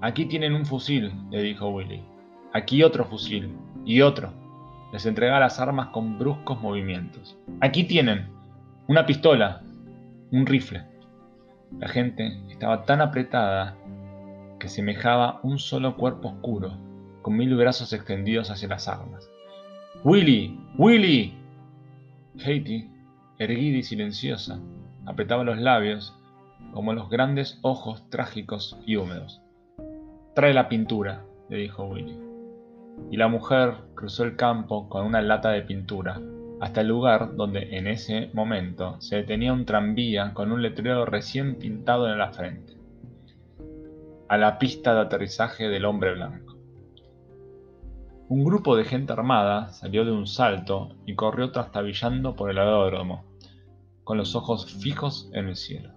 Aquí 0.00 0.24
tienen 0.24 0.54
un 0.54 0.64
fusil, 0.64 1.12
le 1.30 1.42
dijo 1.42 1.68
Willy. 1.68 2.02
Aquí 2.54 2.82
otro 2.82 3.04
fusil. 3.04 3.54
Y 3.84 4.00
otro. 4.00 4.32
Les 4.92 5.04
entregaba 5.06 5.40
las 5.40 5.60
armas 5.60 5.88
con 5.88 6.18
bruscos 6.18 6.60
movimientos. 6.60 7.36
Aquí 7.60 7.84
tienen 7.84 8.28
una 8.88 9.04
pistola. 9.04 9.62
Un 10.30 10.46
rifle. 10.46 10.82
La 11.78 11.88
gente 11.88 12.40
estaba 12.48 12.84
tan 12.84 13.00
apretada 13.00 13.76
que 14.58 14.68
semejaba 14.68 15.40
un 15.42 15.58
solo 15.58 15.96
cuerpo 15.96 16.28
oscuro, 16.28 16.72
con 17.20 17.36
mil 17.36 17.54
brazos 17.56 17.92
extendidos 17.92 18.50
hacia 18.50 18.68
las 18.68 18.88
armas. 18.88 19.28
¡Willy! 20.04 20.58
¡Willy! 20.78 21.34
Katie, 22.38 22.88
erguida 23.38 23.78
y 23.78 23.82
silenciosa, 23.82 24.60
apretaba 25.06 25.44
los 25.44 25.58
labios 25.58 26.14
como 26.72 26.92
los 26.92 27.08
grandes 27.10 27.58
ojos 27.62 28.08
trágicos 28.10 28.78
y 28.86 28.96
húmedos. 28.96 29.42
Trae 30.34 30.54
la 30.54 30.68
pintura, 30.68 31.24
le 31.48 31.58
dijo 31.58 31.84
Willy. 31.84 32.18
Y 33.10 33.16
la 33.16 33.28
mujer 33.28 33.74
cruzó 33.94 34.24
el 34.24 34.36
campo 34.36 34.88
con 34.88 35.06
una 35.06 35.20
lata 35.20 35.50
de 35.50 35.62
pintura 35.62 36.20
hasta 36.62 36.82
el 36.82 36.88
lugar 36.88 37.34
donde 37.34 37.76
en 37.76 37.88
ese 37.88 38.30
momento 38.34 39.00
se 39.00 39.16
detenía 39.16 39.52
un 39.52 39.66
tranvía 39.66 40.32
con 40.32 40.52
un 40.52 40.62
letrero 40.62 41.04
recién 41.04 41.56
pintado 41.56 42.08
en 42.08 42.18
la 42.18 42.30
frente. 42.30 42.74
A 44.28 44.38
la 44.38 44.58
pista 44.58 44.94
de 44.94 45.00
aterrizaje 45.00 45.68
del 45.68 45.84
hombre 45.84 46.14
blanco. 46.14 46.56
Un 48.28 48.44
grupo 48.44 48.76
de 48.76 48.84
gente 48.84 49.12
armada 49.12 49.70
salió 49.70 50.04
de 50.04 50.12
un 50.12 50.28
salto 50.28 50.94
y 51.04 51.16
corrió 51.16 51.50
trastabillando 51.50 52.36
por 52.36 52.48
el 52.48 52.58
aeródromo, 52.58 53.24
con 54.12 54.18
los 54.18 54.36
ojos 54.36 54.70
fijos 54.82 55.30
en 55.32 55.48
el 55.48 55.56
cielo 55.56 55.94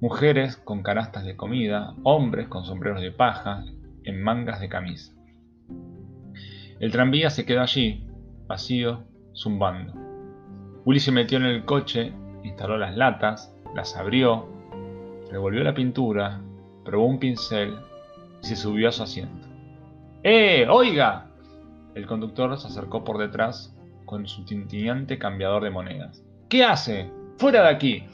mujeres 0.00 0.56
con 0.56 0.82
canastas 0.82 1.26
de 1.26 1.36
comida, 1.36 1.94
hombres 2.04 2.48
con 2.48 2.64
sombreros 2.64 3.02
de 3.02 3.12
paja, 3.12 3.66
en 4.04 4.22
mangas 4.22 4.60
de 4.60 4.70
camisa. 4.70 5.12
El 6.80 6.90
tranvía 6.90 7.28
se 7.28 7.44
quedó 7.44 7.60
allí, 7.60 8.06
vacío, 8.46 9.04
zumbando. 9.34 9.92
Willy 10.86 11.00
se 11.00 11.12
metió 11.12 11.36
en 11.36 11.44
el 11.44 11.66
coche, 11.66 12.14
instaló 12.44 12.78
las 12.78 12.96
latas, 12.96 13.54
las 13.74 13.94
abrió, 13.94 14.48
revolvió 15.30 15.62
la 15.64 15.74
pintura, 15.74 16.40
probó 16.82 17.04
un 17.04 17.18
pincel 17.18 17.76
y 18.42 18.46
se 18.46 18.56
subió 18.56 18.88
a 18.88 18.92
su 18.92 19.02
asiento. 19.02 19.48
¡Eh! 20.22 20.66
¡Oiga! 20.66 21.26
El 21.94 22.06
conductor 22.06 22.58
se 22.58 22.68
acercó 22.68 23.04
por 23.04 23.18
detrás 23.18 23.76
con 24.06 24.26
su 24.26 24.46
tintineante 24.46 25.18
cambiador 25.18 25.62
de 25.62 25.68
monedas. 25.68 26.24
¿Qué 26.52 26.62
hace? 26.62 27.10
¡Fuera 27.38 27.62
de 27.62 27.68
aquí! 27.70 28.04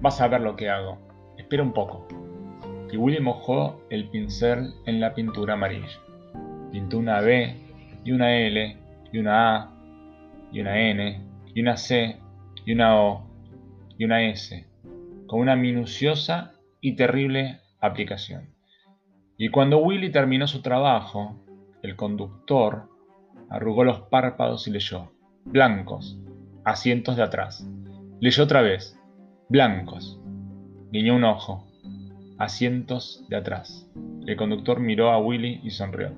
Vas 0.00 0.18
a 0.22 0.28
ver 0.28 0.40
lo 0.40 0.56
que 0.56 0.70
hago. 0.70 0.96
Espera 1.36 1.62
un 1.62 1.74
poco. 1.74 2.08
Y 2.90 2.96
Willy 2.96 3.20
mojó 3.20 3.82
el 3.90 4.08
pincel 4.08 4.72
en 4.86 4.98
la 4.98 5.12
pintura 5.12 5.52
amarilla. 5.52 6.00
Pintó 6.72 6.96
una 6.96 7.20
B 7.20 7.54
y 8.02 8.12
una 8.12 8.34
L 8.34 8.78
y 9.12 9.18
una 9.18 9.56
A 9.56 9.74
y 10.52 10.60
una 10.62 10.88
N 10.88 11.20
y 11.54 11.60
una 11.60 11.76
C 11.76 12.16
y 12.64 12.72
una 12.72 12.98
O 12.98 13.26
y 13.98 14.06
una 14.06 14.22
S 14.22 14.66
con 15.26 15.40
una 15.40 15.54
minuciosa 15.54 16.54
y 16.80 16.96
terrible 16.96 17.60
aplicación. 17.78 18.54
Y 19.36 19.50
cuando 19.50 19.80
Willy 19.80 20.10
terminó 20.10 20.46
su 20.46 20.62
trabajo, 20.62 21.44
el 21.82 21.94
conductor 21.94 22.88
arrugó 23.50 23.84
los 23.84 24.00
párpados 24.00 24.66
y 24.66 24.70
leyó, 24.70 25.12
blancos, 25.44 26.18
asientos 26.64 27.16
de 27.16 27.22
atrás. 27.22 27.66
Leyó 28.20 28.44
otra 28.44 28.62
vez, 28.62 28.98
Blancos. 29.48 30.20
Guiñó 30.90 31.16
un 31.16 31.24
ojo. 31.24 31.66
Asientos 32.38 33.24
de 33.28 33.36
atrás. 33.36 33.88
El 34.26 34.36
conductor 34.36 34.80
miró 34.80 35.10
a 35.10 35.18
Willy 35.18 35.60
y 35.62 35.70
sonrió. 35.70 36.12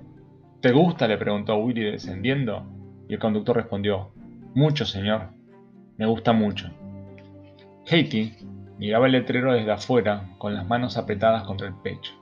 ¿Te 0.61 0.73
gusta? 0.73 1.09
le 1.09 1.19
preguntó 1.19 1.57
Willy 1.57 1.83
descendiendo. 1.83 2.65
Y 3.09 3.15
el 3.15 3.19
conductor 3.19 3.57
respondió, 3.57 4.13
Mucho, 4.55 4.85
señor. 4.85 5.31
Me 5.97 6.07
gusta 6.07 6.33
mucho. 6.33 6.71
Haiti 7.91 8.35
miraba 8.79 9.07
el 9.07 9.13
letrero 9.13 9.53
desde 9.53 9.73
afuera, 9.73 10.31
con 10.39 10.55
las 10.55 10.67
manos 10.67 10.97
apretadas 10.97 11.45
contra 11.45 11.67
el 11.67 11.75
pecho. 11.75 12.13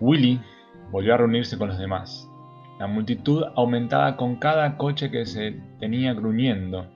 Willy 0.00 0.40
volvió 0.90 1.14
a 1.14 1.16
reunirse 1.18 1.58
con 1.58 1.68
los 1.68 1.78
demás. 1.78 2.29
La 2.80 2.86
multitud 2.86 3.44
aumentaba 3.56 4.16
con 4.16 4.36
cada 4.36 4.78
coche 4.78 5.10
que 5.10 5.26
se 5.26 5.60
tenía 5.80 6.14
gruñendo 6.14 6.86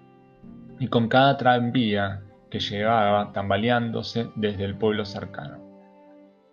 y 0.81 0.89
con 0.89 1.09
cada 1.09 1.37
tranvía 1.37 2.23
que 2.51 2.59
llegaba 2.59 3.35
tambaleándose 3.35 4.31
desde 4.35 4.65
el 4.65 4.79
pueblo 4.79 5.05
cercano. 5.05 5.59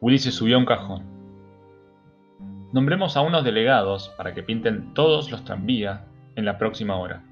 Willy 0.02 0.20
se 0.20 0.32
subió 0.32 0.58
a 0.58 0.60
un 0.60 0.66
cajón. 0.66 1.06
Nombremos 2.74 3.16
a 3.16 3.22
unos 3.22 3.46
delegados 3.46 4.10
para 4.18 4.34
que 4.34 4.44
pinten 4.44 4.94
todos 4.94 5.32
los 5.32 5.46
tranvías 5.46 6.02
en 6.36 6.44
la 6.44 6.58
próxima 6.58 6.98
hora. 6.98 7.24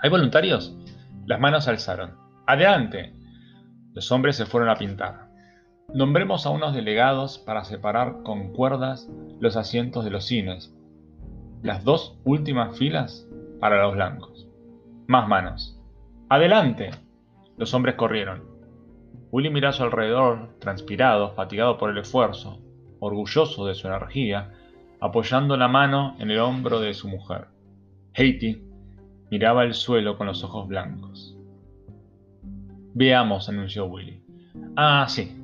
¿Hay 0.00 0.08
voluntarios? 0.08 0.74
Las 1.26 1.38
manos 1.38 1.68
alzaron. 1.68 2.14
¡Adelante! 2.46 3.12
Los 3.92 4.10
hombres 4.12 4.36
se 4.36 4.46
fueron 4.46 4.70
a 4.70 4.76
pintar. 4.76 5.28
Nombremos 5.92 6.46
a 6.46 6.50
unos 6.50 6.74
delegados 6.74 7.36
para 7.38 7.64
separar 7.64 8.22
con 8.22 8.54
cuerdas 8.54 9.10
los 9.40 9.58
asientos 9.58 10.06
de 10.06 10.10
los 10.10 10.24
cines. 10.24 10.74
Las 11.62 11.84
dos 11.84 12.18
últimas 12.24 12.76
filas 12.76 13.28
para 13.60 13.80
los 13.84 13.94
blancos. 13.94 14.48
Más 15.06 15.28
manos. 15.28 15.80
¡Adelante! 16.28 16.90
Los 17.56 17.72
hombres 17.72 17.94
corrieron. 17.94 18.42
Willy 19.30 19.48
miró 19.48 19.68
a 19.68 19.72
su 19.72 19.84
alrededor, 19.84 20.58
transpirado, 20.58 21.34
fatigado 21.34 21.78
por 21.78 21.90
el 21.90 21.98
esfuerzo, 21.98 22.60
orgulloso 22.98 23.64
de 23.66 23.74
su 23.74 23.86
energía, 23.86 24.52
apoyando 25.00 25.56
la 25.56 25.68
mano 25.68 26.16
en 26.18 26.32
el 26.32 26.40
hombro 26.40 26.80
de 26.80 26.94
su 26.94 27.08
mujer. 27.08 27.46
Haiti 28.16 28.60
miraba 29.30 29.62
el 29.62 29.74
suelo 29.74 30.18
con 30.18 30.26
los 30.26 30.42
ojos 30.42 30.66
blancos. 30.66 31.38
Veamos, 32.92 33.48
anunció 33.48 33.86
Willy. 33.86 34.20
Ah, 34.76 35.06
sí. 35.08 35.40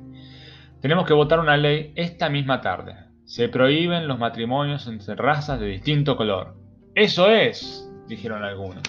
Tenemos 0.81 1.05
que 1.05 1.13
votar 1.13 1.39
una 1.39 1.55
ley 1.55 1.93
esta 1.95 2.29
misma 2.29 2.59
tarde. 2.59 3.08
Se 3.29 3.47
prohíben 3.47 4.07
los 4.07 4.17
matrimonios 4.17 4.87
entre 4.87 5.13
razas 5.13 5.59
de 5.59 5.67
distinto 5.67 6.17
color. 6.17 6.55
Eso 6.95 7.29
es, 7.29 7.87
dijeron 8.07 8.43
algunos. 8.43 8.81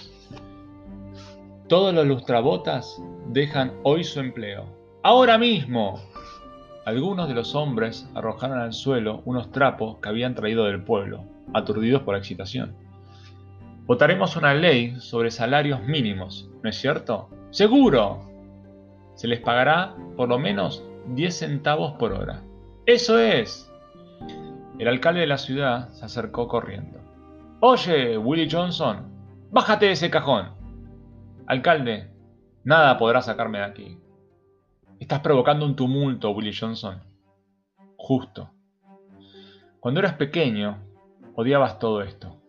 Todos 1.68 1.92
los 1.92 2.06
lustrabotas 2.06 3.02
dejan 3.26 3.74
hoy 3.82 4.02
su 4.02 4.18
empleo. 4.18 4.64
Ahora 5.02 5.36
mismo. 5.36 6.00
Algunos 6.86 7.28
de 7.28 7.34
los 7.34 7.54
hombres 7.54 8.08
arrojaron 8.14 8.58
al 8.58 8.72
suelo 8.72 9.20
unos 9.26 9.52
trapos 9.52 9.98
que 9.98 10.08
habían 10.08 10.34
traído 10.34 10.64
del 10.64 10.84
pueblo, 10.84 11.26
aturdidos 11.52 12.00
por 12.00 12.14
la 12.14 12.20
excitación. 12.20 12.74
Votaremos 13.84 14.36
una 14.36 14.54
ley 14.54 14.98
sobre 15.00 15.30
salarios 15.30 15.82
mínimos, 15.82 16.48
¿no 16.62 16.70
es 16.70 16.76
cierto? 16.76 17.28
Seguro, 17.50 18.22
se 19.16 19.28
les 19.28 19.40
pagará 19.40 19.94
por 20.16 20.30
lo 20.30 20.38
menos 20.38 20.82
10 21.08 21.38
centavos 21.38 21.92
por 21.98 22.14
hora. 22.14 22.42
¡Eso 22.86 23.18
es! 23.18 23.69
El 24.80 24.88
alcalde 24.88 25.20
de 25.20 25.26
la 25.26 25.36
ciudad 25.36 25.90
se 25.90 26.06
acercó 26.06 26.48
corriendo. 26.48 27.00
Oye, 27.60 28.16
Willie 28.16 28.48
Johnson, 28.50 29.12
bájate 29.50 29.84
de 29.84 29.92
ese 29.92 30.08
cajón. 30.08 30.54
Alcalde, 31.46 32.08
nada 32.64 32.96
podrá 32.96 33.20
sacarme 33.20 33.58
de 33.58 33.64
aquí. 33.64 33.98
Estás 34.98 35.20
provocando 35.20 35.66
un 35.66 35.76
tumulto, 35.76 36.30
Willie 36.30 36.56
Johnson. 36.58 37.02
Justo. 37.98 38.54
Cuando 39.80 40.00
eras 40.00 40.14
pequeño, 40.14 40.78
odiabas 41.34 41.78
todo 41.78 42.00
esto. 42.00 42.40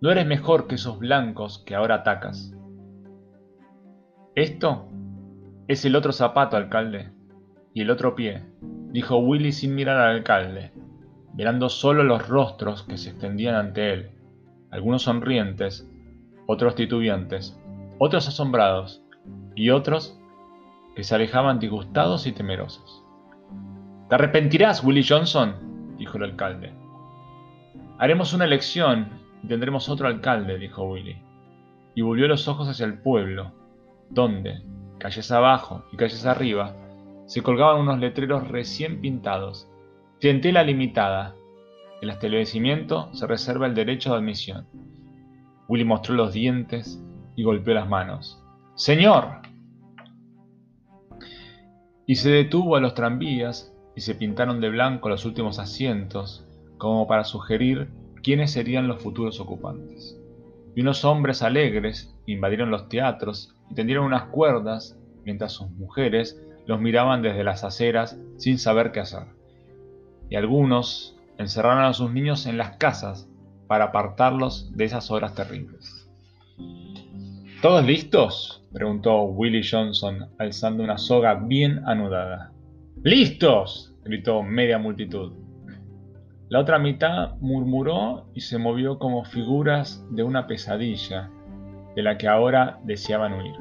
No 0.00 0.10
eres 0.10 0.24
mejor 0.24 0.66
que 0.66 0.76
esos 0.76 0.98
blancos 0.98 1.58
que 1.66 1.74
ahora 1.74 1.96
atacas. 1.96 2.54
Esto 4.34 4.88
es 5.68 5.84
el 5.84 5.94
otro 5.94 6.12
zapato, 6.12 6.56
alcalde. 6.56 7.12
Y 7.74 7.82
el 7.82 7.90
otro 7.90 8.14
pie, 8.14 8.46
dijo 8.92 9.18
Willy 9.18 9.52
sin 9.52 9.74
mirar 9.74 9.98
al 9.98 10.16
alcalde, 10.16 10.72
mirando 11.34 11.68
solo 11.68 12.02
los 12.02 12.28
rostros 12.28 12.82
que 12.82 12.96
se 12.96 13.10
extendían 13.10 13.54
ante 13.54 13.92
él, 13.92 14.10
algunos 14.70 15.02
sonrientes, 15.02 15.88
otros 16.46 16.74
titubeantes, 16.74 17.58
otros 17.98 18.28
asombrados, 18.28 19.02
y 19.54 19.70
otros 19.70 20.18
que 20.96 21.04
se 21.04 21.14
alejaban 21.14 21.58
disgustados 21.58 22.26
y 22.26 22.32
temerosos. 22.32 23.04
Te 24.08 24.14
arrepentirás, 24.14 24.82
Willy 24.82 25.04
Johnson, 25.06 25.96
dijo 25.98 26.16
el 26.16 26.24
alcalde. 26.24 26.72
Haremos 27.98 28.32
una 28.32 28.44
elección 28.44 29.08
y 29.42 29.48
tendremos 29.48 29.88
otro 29.88 30.08
alcalde, 30.08 30.58
dijo 30.58 30.84
Willy, 30.84 31.22
y 31.94 32.02
volvió 32.02 32.26
los 32.26 32.48
ojos 32.48 32.68
hacia 32.68 32.86
el 32.86 32.98
pueblo, 32.98 33.52
donde, 34.08 34.62
calles 34.98 35.30
abajo 35.30 35.84
y 35.92 35.96
calles 35.96 36.26
arriba, 36.26 36.74
se 37.26 37.42
colgaban 37.42 37.80
unos 37.80 37.98
letreros 37.98 38.48
recién 38.48 39.00
pintados. 39.00 39.69
Clientela 40.20 40.62
limitada. 40.62 41.34
El 42.02 42.10
establecimiento 42.10 43.08
se 43.14 43.26
reserva 43.26 43.66
el 43.66 43.74
derecho 43.74 44.10
de 44.10 44.18
admisión. 44.18 44.66
Willy 45.66 45.86
mostró 45.86 46.14
los 46.14 46.34
dientes 46.34 47.02
y 47.36 47.42
golpeó 47.42 47.72
las 47.72 47.88
manos. 47.88 48.38
¡Señor! 48.74 49.40
Y 52.06 52.16
se 52.16 52.30
detuvo 52.30 52.76
a 52.76 52.80
los 52.80 52.92
tranvías 52.92 53.74
y 53.96 54.02
se 54.02 54.14
pintaron 54.14 54.60
de 54.60 54.68
blanco 54.68 55.08
los 55.08 55.24
últimos 55.24 55.58
asientos, 55.58 56.46
como 56.76 57.06
para 57.06 57.24
sugerir 57.24 57.88
quiénes 58.22 58.50
serían 58.50 58.88
los 58.88 59.02
futuros 59.02 59.40
ocupantes. 59.40 60.20
Y 60.76 60.82
unos 60.82 61.02
hombres 61.06 61.40
alegres 61.40 62.14
invadieron 62.26 62.70
los 62.70 62.90
teatros 62.90 63.54
y 63.70 63.74
tendieron 63.74 64.04
unas 64.04 64.24
cuerdas 64.24 64.98
mientras 65.24 65.52
sus 65.52 65.70
mujeres 65.70 66.38
los 66.66 66.78
miraban 66.78 67.22
desde 67.22 67.42
las 67.42 67.64
aceras 67.64 68.20
sin 68.36 68.58
saber 68.58 68.92
qué 68.92 69.00
hacer. 69.00 69.39
Y 70.30 70.36
algunos 70.36 71.16
encerraron 71.38 71.84
a 71.84 71.92
sus 71.92 72.10
niños 72.12 72.46
en 72.46 72.56
las 72.56 72.76
casas 72.76 73.28
para 73.66 73.86
apartarlos 73.86 74.74
de 74.76 74.84
esas 74.84 75.10
horas 75.10 75.34
terribles. 75.34 76.08
¿Todos 77.60 77.84
listos? 77.84 78.64
preguntó 78.72 79.22
Willie 79.24 79.68
Johnson, 79.68 80.30
alzando 80.38 80.82
una 80.82 80.96
soga 80.96 81.34
bien 81.34 81.82
anudada. 81.86 82.52
¡Listos! 83.02 83.94
gritó 84.04 84.42
media 84.42 84.78
multitud. 84.78 85.32
La 86.48 86.60
otra 86.60 86.78
mitad 86.78 87.36
murmuró 87.40 88.26
y 88.34 88.40
se 88.40 88.58
movió 88.58 88.98
como 88.98 89.24
figuras 89.24 90.04
de 90.10 90.22
una 90.22 90.46
pesadilla, 90.46 91.30
de 91.94 92.02
la 92.02 92.18
que 92.18 92.28
ahora 92.28 92.78
deseaban 92.84 93.34
huir. 93.34 93.54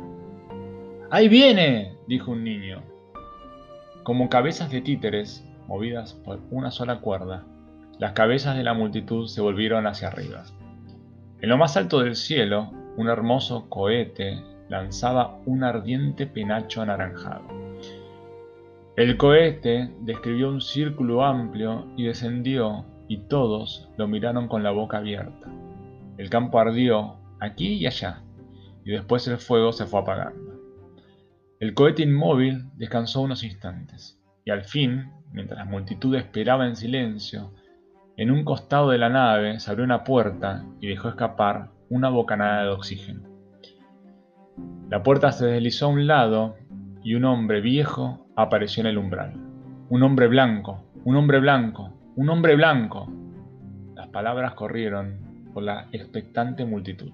¡Ahí 1.12 1.28
viene! 1.28 1.96
dijo 2.08 2.32
un 2.32 2.44
niño. 2.44 2.84
Como 4.04 4.30
cabezas 4.30 4.70
de 4.72 4.82
títeres, 4.82 5.49
movidas 5.70 6.14
por 6.14 6.40
una 6.50 6.72
sola 6.72 7.00
cuerda, 7.00 7.46
las 8.00 8.14
cabezas 8.14 8.58
de 8.58 8.64
la 8.64 8.74
multitud 8.74 9.28
se 9.28 9.40
volvieron 9.40 9.86
hacia 9.86 10.08
arriba. 10.08 10.44
En 11.42 11.50
lo 11.50 11.58
más 11.58 11.78
alto 11.78 12.00
del 12.00 12.16
cielo, 12.16 12.72
un 12.98 13.08
hermoso 13.08 13.70
cohete 13.70 14.42
lanzaba 14.68 15.40
un 15.46 15.64
ardiente 15.64 16.26
penacho 16.26 16.82
anaranjado. 16.82 17.44
El 18.96 19.16
cohete 19.16 19.94
describió 20.02 20.50
un 20.50 20.60
círculo 20.60 21.24
amplio 21.24 21.86
y 21.96 22.06
descendió, 22.06 22.86
y 23.08 23.28
todos 23.28 23.90
lo 23.96 24.08
miraron 24.08 24.48
con 24.48 24.64
la 24.64 24.72
boca 24.72 24.98
abierta. 24.98 25.48
El 26.18 26.30
campo 26.30 26.60
ardió 26.60 27.16
aquí 27.40 27.76
y 27.76 27.86
allá, 27.86 28.24
y 28.84 28.92
después 28.92 29.28
el 29.28 29.38
fuego 29.38 29.72
se 29.72 29.86
fue 29.86 30.02
apagando. 30.02 30.60
El 31.60 31.74
cohete 31.76 32.04
inmóvil 32.04 32.66
descansó 32.76 33.22
unos 33.22 33.44
instantes, 33.44 34.20
y 34.46 34.52
al 34.52 34.64
fin, 34.64 35.12
mientras 35.32 35.60
la 35.60 35.66
multitud 35.66 36.16
esperaba 36.16 36.66
en 36.66 36.76
silencio, 36.76 37.52
en 38.18 38.32
un 38.32 38.44
costado 38.44 38.90
de 38.90 38.98
la 38.98 39.10
nave 39.10 39.60
se 39.60 39.72
abrió 39.72 39.86
una 39.86 40.04
puerta 40.04 40.66
y 40.82 40.88
dejó 40.88 41.10
escapar 41.10 41.70
una 41.90 42.10
bocanada 42.10 42.64
de 42.64 42.70
oxígeno. 42.70 43.22
La 44.90 45.04
puerta 45.04 45.32
se 45.32 45.46
deslizó 45.46 45.86
a 45.86 45.90
un 45.90 46.08
lado 46.08 46.58
y 47.04 47.16
un 47.16 47.26
hombre 47.26 47.62
viejo 47.62 48.28
apareció 48.36 48.82
en 48.82 48.88
el 48.88 48.98
umbral. 48.98 49.34
Un 49.90 50.04
hombre 50.04 50.28
blanco, 50.28 50.84
un 51.06 51.16
hombre 51.16 51.40
blanco, 51.40 51.94
un 52.16 52.30
hombre 52.30 52.56
blanco. 52.56 53.08
Las 53.96 54.08
palabras 54.10 54.54
corrieron 54.54 55.48
por 55.54 55.64
la 55.64 55.88
expectante 55.92 56.66
multitud. 56.66 57.12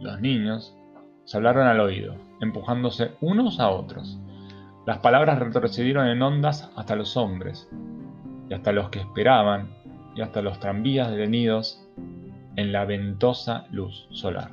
Los 0.00 0.20
niños 0.20 0.76
se 1.24 1.36
hablaron 1.36 1.66
al 1.66 1.80
oído, 1.80 2.16
empujándose 2.40 3.12
unos 3.20 3.60
a 3.60 3.70
otros. 3.70 4.18
Las 4.86 4.98
palabras 4.98 5.38
retrocedieron 5.38 6.06
en 6.08 6.22
ondas 6.22 6.70
hasta 6.76 6.96
los 6.96 7.16
hombres, 7.16 7.68
y 8.48 8.54
hasta 8.54 8.72
los 8.72 8.88
que 8.90 9.00
esperaban, 9.00 9.68
y 10.14 10.22
hasta 10.22 10.42
los 10.42 10.58
tranvías 10.58 11.10
detenidos 11.10 11.86
en 12.56 12.72
la 12.72 12.84
ventosa 12.84 13.66
luz 13.70 14.08
solar. 14.10 14.52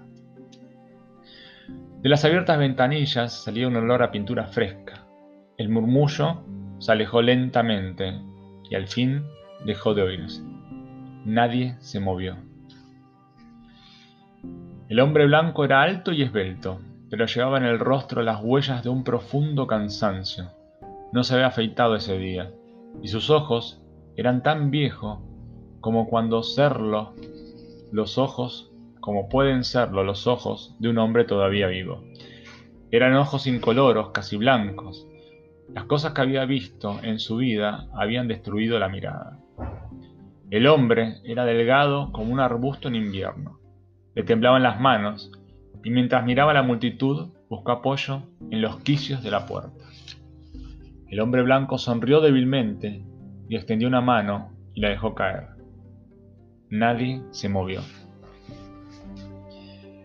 De 2.02 2.10
las 2.10 2.24
abiertas 2.24 2.60
ventanillas 2.60 3.44
salía 3.44 3.68
un 3.68 3.76
olor 3.76 4.04
a 4.04 4.12
pintura 4.12 4.46
fresca. 4.48 5.06
El 5.58 5.70
murmullo 5.70 6.44
se 6.78 6.92
alejó 6.92 7.22
lentamente 7.22 8.22
y 8.70 8.76
al 8.76 8.88
fin 8.88 9.24
dejó 9.66 9.94
de 9.94 10.04
oírse. 10.04 10.44
Nadie 11.26 11.76
se 11.80 12.00
movió. 12.00 12.38
El 14.90 15.00
hombre 15.00 15.26
blanco 15.26 15.66
era 15.66 15.82
alto 15.82 16.14
y 16.14 16.22
esbelto, 16.22 16.80
pero 17.10 17.26
llevaba 17.26 17.58
en 17.58 17.64
el 17.64 17.80
rostro 17.80 18.22
las 18.22 18.42
huellas 18.44 18.84
de 18.84 18.90
un 18.90 19.04
profundo 19.04 19.68
cansancio. 19.68 20.52
No 21.12 21.24
se 21.24 21.36
había 21.36 21.48
afeitado 21.48 21.96
ese 21.96 22.18
día, 22.18 22.52
y 23.02 23.08
sus 23.08 23.30
ojos 23.30 23.82
eran 24.16 24.44
tan 24.44 24.72
viejos 24.72 25.20
como 25.80 26.08
cuando 26.08 26.44
serlo 26.44 27.14
los 27.92 28.18
ojos, 28.18 28.72
como 29.00 29.30
pueden 29.30 29.64
serlo 29.64 30.04
los 30.04 30.28
ojos 30.28 30.76
de 30.80 30.90
un 30.90 30.98
hombre 30.98 31.24
todavía 31.24 31.68
vivo. 31.68 32.04
Eran 32.92 33.16
ojos 33.16 33.48
incoloros, 33.48 34.10
casi 34.10 34.38
blancos. 34.38 35.08
Las 35.74 35.86
cosas 35.86 36.14
que 36.14 36.22
había 36.22 36.46
visto 36.46 37.00
en 37.04 37.20
su 37.20 37.38
vida 37.38 37.88
habían 37.94 38.28
destruido 38.28 38.80
la 38.80 38.90
mirada. 38.90 39.40
El 40.50 40.68
hombre 40.68 41.18
era 41.26 41.46
delgado 41.46 42.12
como 42.12 42.34
un 42.34 42.40
arbusto 42.40 42.88
en 42.88 42.96
invierno. 42.96 43.60
Le 44.16 44.24
temblaban 44.24 44.64
las 44.64 44.80
manos 44.80 45.32
y 45.88 45.90
mientras 45.90 46.26
miraba 46.26 46.52
a 46.52 46.54
la 46.54 46.64
multitud 46.64 47.30
buscó 47.48 47.72
apoyo 47.72 48.24
en 48.52 48.62
los 48.62 48.82
quicios 48.82 49.24
de 49.24 49.32
la 49.32 49.46
puerta. 49.46 49.86
El 51.08 51.22
hombre 51.22 51.44
blanco 51.44 51.78
sonrió 51.78 52.20
débilmente 52.20 53.06
y 53.48 53.56
extendió 53.56 53.88
una 53.88 54.02
mano 54.02 54.52
y 54.74 54.82
la 54.82 54.90
dejó 54.90 55.16
caer. 55.16 55.48
Nadie 56.70 57.22
se 57.32 57.48
movió. 57.48 57.80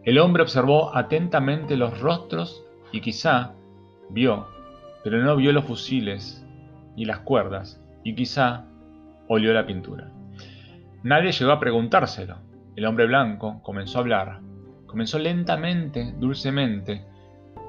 El 0.04 0.20
hombre 0.20 0.44
observó 0.44 0.96
atentamente 0.96 1.76
los 1.76 1.98
rostros 1.98 2.64
y 2.92 3.00
quizá 3.00 3.54
vio, 4.08 4.46
pero 5.02 5.20
no 5.20 5.34
vio 5.34 5.50
los 5.50 5.64
fusiles 5.64 6.46
y 6.94 7.06
las 7.06 7.18
cuerdas 7.18 7.84
y 8.04 8.14
quizá 8.14 8.66
olió 9.26 9.52
la 9.52 9.66
pintura. 9.66 10.12
Nadie 11.02 11.32
llegó 11.32 11.50
a 11.50 11.58
preguntárselo. 11.58 12.36
El 12.76 12.86
hombre 12.86 13.06
blanco 13.06 13.60
comenzó 13.64 13.98
a 13.98 14.02
hablar. 14.02 14.51
Comenzó 14.92 15.18
lentamente, 15.18 16.12
dulcemente, 16.18 17.02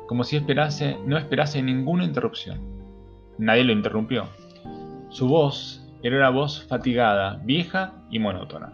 como 0.07 0.25
si 0.25 0.35
esperase, 0.35 0.97
no 1.05 1.17
esperase 1.17 1.63
ninguna 1.63 2.03
interrupción. 2.03 2.59
Nadie 3.37 3.63
lo 3.63 3.71
interrumpió. 3.71 4.27
Su 5.07 5.29
voz 5.29 5.89
era 6.03 6.17
una 6.17 6.29
voz 6.31 6.65
fatigada, 6.67 7.39
vieja 7.45 7.93
y 8.09 8.19
monótona. 8.19 8.73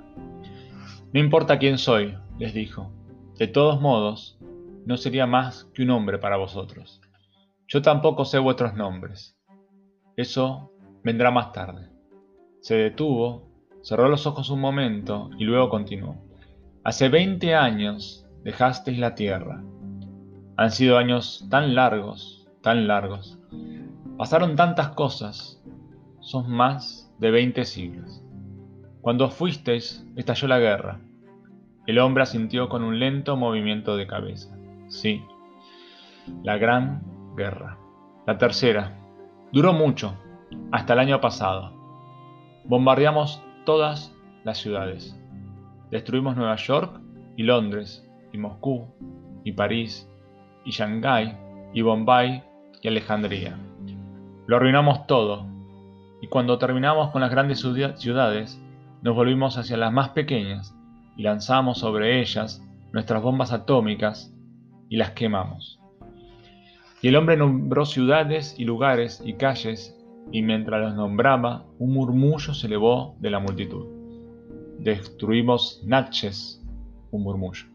No 1.13 1.19
importa 1.19 1.59
quién 1.59 1.77
soy, 1.77 2.17
les 2.39 2.55
dijo. 2.55 2.91
De 3.37 3.45
todos 3.45 3.79
modos, 3.79 4.39
no 4.87 4.97
sería 4.97 5.27
más 5.27 5.65
que 5.75 5.83
un 5.83 5.91
hombre 5.91 6.17
para 6.17 6.37
vosotros. 6.37 7.01
Yo 7.67 7.83
tampoco 7.83 8.25
sé 8.25 8.39
vuestros 8.39 8.73
nombres. 8.73 9.37
Eso 10.17 10.71
vendrá 11.03 11.29
más 11.29 11.51
tarde. 11.51 11.87
Se 12.61 12.73
detuvo, 12.73 13.47
cerró 13.83 14.09
los 14.09 14.25
ojos 14.25 14.49
un 14.49 14.59
momento 14.59 15.29
y 15.37 15.43
luego 15.43 15.69
continuó. 15.69 16.15
Hace 16.83 17.09
veinte 17.09 17.53
años 17.53 18.25
dejasteis 18.43 18.99
la 18.99 19.15
tierra. 19.15 19.63
Han 20.57 20.71
sido 20.71 20.97
años 20.97 21.47
tan 21.49 21.75
largos, 21.75 22.47
tan 22.61 22.87
largos. 22.87 23.39
Pasaron 24.17 24.55
tantas 24.55 24.89
cosas. 24.89 25.63
Son 26.19 26.51
más 26.51 27.13
de 27.19 27.31
veinte 27.31 27.65
siglos. 27.65 28.21
Cuando 29.01 29.29
fuisteis, 29.29 30.05
estalló 30.15 30.47
la 30.47 30.59
guerra. 30.59 30.99
El 31.87 31.99
hombre 31.99 32.23
asintió 32.23 32.69
con 32.69 32.83
un 32.83 32.99
lento 32.99 33.37
movimiento 33.37 33.95
de 33.95 34.07
cabeza. 34.07 34.55
Sí, 34.89 35.23
la 36.43 36.57
gran 36.57 37.03
guerra. 37.35 37.77
La 38.27 38.37
tercera. 38.37 38.99
Duró 39.51 39.73
mucho, 39.73 40.15
hasta 40.71 40.93
el 40.93 40.99
año 40.99 41.21
pasado. 41.21 41.73
Bombardeamos 42.65 43.41
todas 43.65 44.13
las 44.43 44.57
ciudades. 44.57 45.17
Destruimos 45.89 46.35
Nueva 46.35 46.55
York 46.57 47.01
y 47.35 47.43
Londres, 47.43 48.07
y 48.31 48.37
Moscú, 48.37 48.87
y 49.43 49.51
París, 49.53 50.09
y 50.65 50.71
Shanghái, 50.71 51.37
y 51.73 51.81
Bombay, 51.81 52.43
y 52.81 52.87
Alejandría. 52.87 53.57
Lo 54.47 54.57
arruinamos 54.57 55.07
todo, 55.07 55.45
y 56.21 56.27
cuando 56.27 56.57
terminamos 56.57 57.11
con 57.11 57.21
las 57.21 57.31
grandes 57.31 57.59
ciudades, 57.59 58.61
nos 59.01 59.15
volvimos 59.15 59.57
hacia 59.57 59.77
las 59.77 59.93
más 59.93 60.09
pequeñas 60.09 60.75
y 61.15 61.23
lanzamos 61.23 61.79
sobre 61.79 62.19
ellas 62.19 62.65
nuestras 62.91 63.21
bombas 63.21 63.51
atómicas 63.51 64.33
y 64.89 64.97
las 64.97 65.11
quemamos. 65.11 65.79
Y 67.01 67.07
el 67.07 67.15
hombre 67.15 67.37
nombró 67.37 67.85
ciudades 67.85 68.55
y 68.57 68.65
lugares 68.65 69.21
y 69.23 69.33
calles, 69.33 69.95
y 70.31 70.41
mientras 70.41 70.81
los 70.81 70.95
nombraba, 70.95 71.65
un 71.77 71.93
murmullo 71.93 72.53
se 72.53 72.67
elevó 72.67 73.15
de 73.19 73.29
la 73.29 73.39
multitud. 73.39 73.87
Destruimos 74.79 75.81
Natchez, 75.85 76.61
un 77.11 77.23
murmullo. 77.23 77.67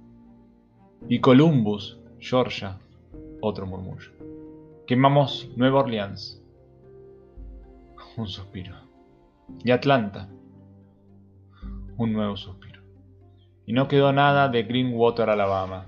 Y 1.06 1.20
Columbus, 1.20 1.98
Georgia, 2.18 2.78
otro 3.42 3.66
murmullo. 3.66 4.10
Quemamos 4.86 5.50
Nueva 5.54 5.80
Orleans, 5.80 6.42
un 8.16 8.26
suspiro. 8.26 8.74
Y 9.62 9.70
Atlanta, 9.70 10.30
un 11.98 12.12
nuevo 12.14 12.38
suspiro. 12.38 12.82
Y 13.66 13.74
no 13.74 13.86
quedó 13.86 14.12
nada 14.12 14.48
de 14.48 14.62
Greenwater, 14.62 15.28
Alabama. 15.28 15.86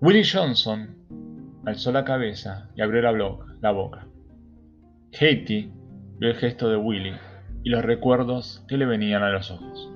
Willie 0.00 0.24
Johnson 0.24 0.96
alzó 1.66 1.92
la 1.92 2.04
cabeza 2.04 2.70
y 2.74 2.80
abrió 2.80 3.02
la, 3.60 3.70
boca. 3.72 4.06
Katie 5.12 5.70
vio 6.18 6.30
el 6.30 6.36
gesto 6.36 6.70
de 6.70 6.76
Willie 6.76 7.18
y 7.64 7.68
los 7.68 7.84
recuerdos 7.84 8.64
que 8.66 8.78
le 8.78 8.86
venían 8.86 9.22
a 9.22 9.30
los 9.30 9.50
ojos. 9.50 9.90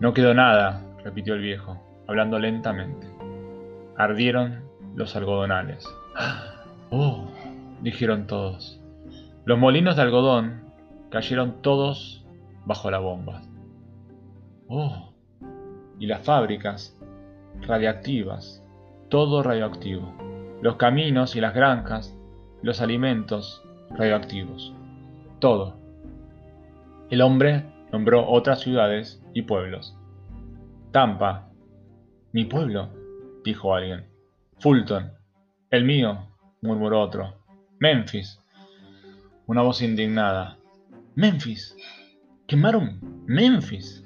No 0.00 0.12
quedó 0.14 0.34
nada, 0.34 0.84
repitió 1.04 1.34
el 1.34 1.42
viejo, 1.42 1.87
hablando 2.08 2.38
lentamente. 2.38 3.06
Ardieron 3.96 4.64
los 4.96 5.14
algodonales. 5.14 5.86
¡Oh! 6.90 7.28
dijeron 7.82 8.26
todos. 8.26 8.80
Los 9.44 9.58
molinos 9.58 9.94
de 9.94 10.02
algodón 10.02 10.72
cayeron 11.10 11.62
todos 11.62 12.26
bajo 12.64 12.90
la 12.90 12.98
bomba. 12.98 13.42
¡Oh! 14.68 15.12
Y 16.00 16.06
las 16.06 16.24
fábricas, 16.24 16.98
radiactivas, 17.60 18.64
todo 19.08 19.42
radioactivo. 19.42 20.12
Los 20.62 20.76
caminos 20.76 21.36
y 21.36 21.40
las 21.40 21.54
granjas, 21.54 22.16
los 22.62 22.80
alimentos 22.80 23.62
radioactivos. 23.90 24.74
Todo. 25.38 25.76
El 27.10 27.22
hombre 27.22 27.64
nombró 27.92 28.28
otras 28.28 28.60
ciudades 28.60 29.22
y 29.34 29.42
pueblos. 29.42 29.96
Tampa. 30.90 31.47
Mi 32.32 32.44
pueblo, 32.44 32.90
dijo 33.44 33.74
alguien. 33.74 34.06
Fulton. 34.58 35.12
El 35.70 35.84
mío, 35.84 36.28
murmuró 36.60 37.00
otro. 37.00 37.34
Memphis. 37.78 38.40
Una 39.46 39.62
voz 39.62 39.80
indignada. 39.82 40.58
Memphis. 41.14 41.74
Quemaron 42.46 43.24
Memphis. 43.26 44.04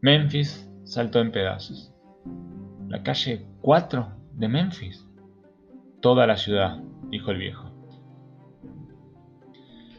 Memphis 0.00 0.70
saltó 0.84 1.20
en 1.20 1.32
pedazos. 1.32 1.92
La 2.88 3.02
calle 3.02 3.44
4 3.62 4.08
de 4.34 4.48
Memphis. 4.48 5.06
Toda 6.00 6.26
la 6.26 6.36
ciudad, 6.36 6.78
dijo 7.10 7.32
el 7.32 7.38
viejo. 7.38 7.72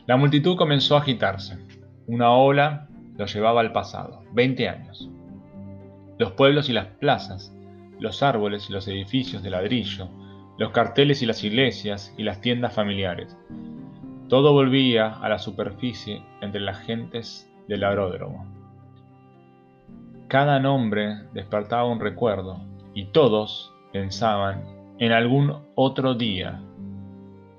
La 0.05 0.15
multitud 0.15 0.55
comenzó 0.55 0.95
a 0.95 1.01
agitarse. 1.01 1.57
Una 2.07 2.31
ola 2.31 2.87
lo 3.17 3.25
llevaba 3.25 3.59
al 3.59 3.73
pasado, 3.73 4.23
20 4.33 4.69
años. 4.69 5.09
Los 6.17 6.31
pueblos 6.33 6.69
y 6.69 6.73
las 6.73 6.87
plazas, 6.87 7.53
los 7.99 8.23
árboles 8.23 8.69
y 8.69 8.73
los 8.73 8.87
edificios 8.87 9.43
de 9.43 9.49
ladrillo, 9.49 10.09
los 10.57 10.71
carteles 10.71 11.21
y 11.21 11.25
las 11.25 11.43
iglesias 11.43 12.13
y 12.17 12.23
las 12.23 12.41
tiendas 12.41 12.73
familiares. 12.73 13.37
Todo 14.27 14.53
volvía 14.53 15.13
a 15.13 15.29
la 15.29 15.39
superficie 15.39 16.23
entre 16.41 16.61
las 16.61 16.79
gentes 16.79 17.51
del 17.67 17.83
aeródromo. 17.83 18.45
Cada 20.27 20.59
nombre 20.59 21.23
despertaba 21.33 21.85
un 21.85 21.99
recuerdo 21.99 22.59
y 22.93 23.05
todos 23.05 23.71
pensaban 23.93 24.65
en 24.99 25.11
algún 25.11 25.53
otro 25.75 26.15
día. 26.15 26.59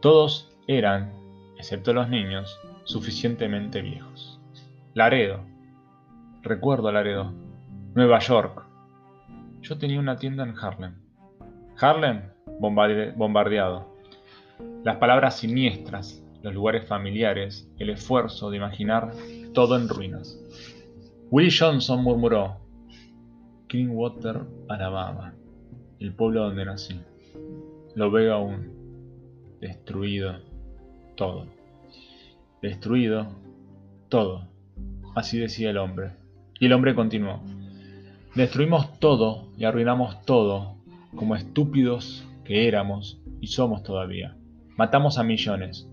Todos 0.00 0.54
eran, 0.66 1.14
excepto 1.56 1.94
los 1.94 2.08
niños, 2.08 2.60
suficientemente 2.84 3.80
viejos. 3.80 4.40
Laredo. 4.94 5.40
Recuerdo 6.42 6.92
Laredo. 6.92 7.32
Nueva 7.94 8.18
York. 8.20 8.64
Yo 9.62 9.78
tenía 9.78 9.98
una 9.98 10.16
tienda 10.16 10.44
en 10.44 10.54
Harlem. 10.58 10.94
Harlem 11.80 12.22
bombardeado. 12.60 13.94
Las 14.84 14.96
palabras 14.96 15.38
siniestras, 15.38 16.22
los 16.42 16.54
lugares 16.54 16.86
familiares, 16.86 17.70
el 17.78 17.90
esfuerzo 17.90 18.50
de 18.50 18.56
imaginar 18.58 19.12
todo 19.54 19.76
en 19.76 19.88
ruinas. 19.88 20.38
Willie 21.30 21.54
Johnson 21.56 22.02
murmuró, 22.02 22.56
Greenwater, 23.68 24.42
Alabama, 24.68 25.34
el 26.00 26.12
pueblo 26.14 26.44
donde 26.44 26.64
nací. 26.64 27.00
Lo 27.94 28.10
veo 28.10 28.34
aún, 28.34 29.58
destruido, 29.60 30.40
todo. 31.16 31.46
Destruido, 32.62 33.28
todo. 34.08 34.48
Así 35.14 35.38
decía 35.38 35.70
el 35.70 35.78
hombre. 35.78 36.12
Y 36.60 36.66
el 36.66 36.72
hombre 36.72 36.94
continuó. 36.94 37.40
Destruimos 38.34 38.98
todo 39.00 39.48
y 39.56 39.64
arruinamos 39.64 40.22
todo, 40.24 40.76
como 41.16 41.34
estúpidos 41.34 42.26
que 42.44 42.68
éramos 42.68 43.20
y 43.40 43.48
somos 43.48 43.82
todavía. 43.82 44.36
Matamos 44.76 45.18
a 45.18 45.24
millones. 45.24 45.88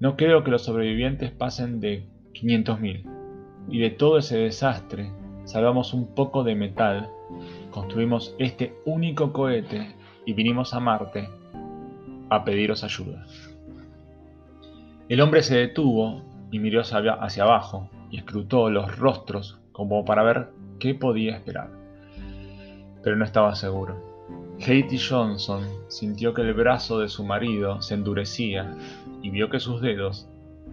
No 0.00 0.16
creo 0.16 0.42
que 0.42 0.50
los 0.50 0.64
sobrevivientes 0.64 1.30
pasen 1.30 1.80
de 1.80 2.06
500.000. 2.34 3.04
y 3.68 3.78
de 3.78 3.90
todo 3.90 4.18
ese 4.18 4.38
desastre 4.38 5.12
salvamos 5.44 5.94
un 5.94 6.14
poco 6.14 6.42
de 6.42 6.54
metal, 6.54 7.10
construimos 7.70 8.34
este 8.38 8.74
único 8.84 9.32
cohete 9.32 9.94
y 10.26 10.32
vinimos 10.32 10.74
a 10.74 10.80
Marte 10.80 11.28
a 12.30 12.44
pediros 12.44 12.84
ayuda. 12.84 13.26
El 15.08 15.20
hombre 15.20 15.42
se 15.42 15.56
detuvo 15.56 16.22
y 16.50 16.58
miró 16.58 16.80
hacia 16.80 17.42
abajo 17.42 17.90
y 18.10 18.18
escrutó 18.18 18.70
los 18.70 18.96
rostros 18.96 19.60
como 19.72 20.04
para 20.04 20.22
ver 20.22 20.48
qué 20.80 20.96
podía 20.96 21.36
esperar. 21.36 21.70
Pero 23.04 23.14
no 23.14 23.24
estaba 23.24 23.54
seguro. 23.54 24.10
Katie 24.58 24.98
Johnson 24.98 25.64
sintió 25.88 26.34
que 26.34 26.42
el 26.42 26.52
brazo 26.52 26.98
de 26.98 27.08
su 27.08 27.24
marido 27.24 27.80
se 27.80 27.94
endurecía 27.94 28.74
y 29.22 29.30
vio 29.30 29.48
que 29.48 29.60
sus 29.60 29.80
dedos 29.80 30.28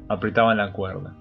apretaban 0.09 0.57
la 0.57 0.73
cuerda. 0.73 1.15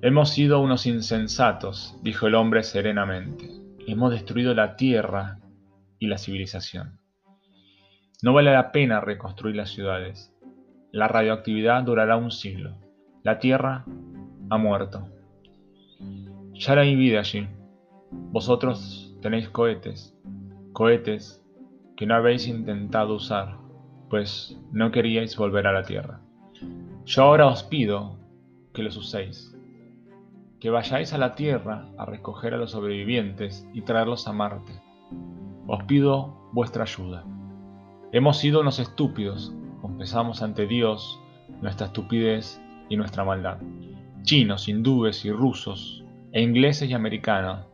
Hemos 0.00 0.30
sido 0.30 0.60
unos 0.60 0.86
insensatos, 0.86 1.96
dijo 2.02 2.26
el 2.26 2.34
hombre 2.34 2.64
serenamente. 2.64 3.48
Hemos 3.86 4.10
destruido 4.10 4.54
la 4.54 4.74
tierra 4.74 5.38
y 6.00 6.08
la 6.08 6.18
civilización. 6.18 6.98
No 8.22 8.32
vale 8.32 8.52
la 8.52 8.72
pena 8.72 9.00
reconstruir 9.00 9.54
las 9.54 9.70
ciudades. 9.70 10.32
La 10.90 11.06
radioactividad 11.06 11.84
durará 11.84 12.16
un 12.16 12.32
siglo. 12.32 12.76
La 13.22 13.38
tierra 13.38 13.84
ha 14.50 14.58
muerto. 14.58 15.08
Ya 16.54 16.74
no 16.74 16.82
vida 16.82 17.20
allí. 17.20 17.48
Vosotros 18.10 19.16
tenéis 19.22 19.48
cohetes, 19.48 20.14
cohetes 20.72 21.42
que 21.96 22.06
no 22.06 22.14
habéis 22.14 22.46
intentado 22.46 23.14
usar, 23.14 23.56
pues 24.10 24.58
no 24.70 24.90
queríais 24.90 25.36
volver 25.36 25.66
a 25.66 25.72
la 25.72 25.82
Tierra. 25.82 26.20
Yo 27.04 27.22
ahora 27.22 27.46
os 27.46 27.62
pido 27.62 28.18
que 28.74 28.82
los 28.82 28.96
uséis, 28.96 29.56
que 30.60 30.70
vayáis 30.70 31.12
a 31.12 31.18
la 31.18 31.34
Tierra 31.34 31.88
a 31.98 32.04
recoger 32.04 32.54
a 32.54 32.56
los 32.56 32.72
sobrevivientes 32.72 33.66
y 33.72 33.82
traerlos 33.82 34.28
a 34.28 34.32
Marte. 34.32 34.72
Os 35.66 35.82
pido 35.84 36.50
vuestra 36.52 36.84
ayuda. 36.84 37.24
Hemos 38.12 38.36
sido 38.38 38.60
unos 38.60 38.78
estúpidos, 38.78 39.54
confesamos 39.80 40.42
ante 40.42 40.66
Dios 40.66 41.18
nuestra 41.60 41.86
estupidez 41.86 42.60
y 42.88 42.96
nuestra 42.96 43.24
maldad. 43.24 43.58
Chinos, 44.22 44.68
hindúes 44.68 45.24
y 45.24 45.32
rusos, 45.32 46.01
e 46.32 46.40
ingleses 46.40 46.88
y 46.88 46.94
americanos, 46.94 47.66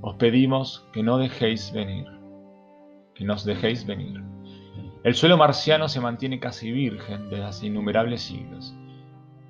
os 0.00 0.16
pedimos 0.16 0.86
que 0.92 1.02
no 1.02 1.18
dejéis 1.18 1.72
venir, 1.72 2.06
que 3.14 3.24
nos 3.24 3.44
dejéis 3.44 3.86
venir. 3.86 4.22
El 5.02 5.14
suelo 5.14 5.36
marciano 5.36 5.88
se 5.88 6.00
mantiene 6.00 6.40
casi 6.40 6.72
virgen 6.72 7.28
desde 7.30 7.44
hace 7.44 7.66
innumerables 7.66 8.22
siglos. 8.22 8.74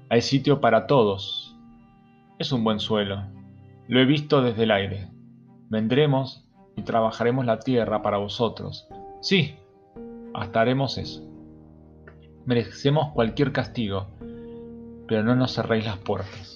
Hay 0.08 0.20
sitio 0.20 0.60
para 0.60 0.86
todos. 0.86 1.56
Es 2.38 2.52
un 2.52 2.64
buen 2.64 2.80
suelo. 2.80 3.22
Lo 3.88 4.00
he 4.00 4.04
visto 4.04 4.42
desde 4.42 4.64
el 4.64 4.70
aire. 4.70 5.08
Vendremos 5.68 6.48
y 6.76 6.82
trabajaremos 6.82 7.46
la 7.46 7.60
tierra 7.60 8.02
para 8.02 8.18
vosotros. 8.18 8.88
Sí, 9.20 9.56
hasta 10.34 10.60
haremos 10.60 10.98
eso. 10.98 11.22
Merecemos 12.46 13.12
cualquier 13.12 13.52
castigo, 13.52 14.08
pero 15.08 15.22
no 15.22 15.34
nos 15.34 15.54
cerréis 15.54 15.84
las 15.84 15.98
puertas. 15.98 16.53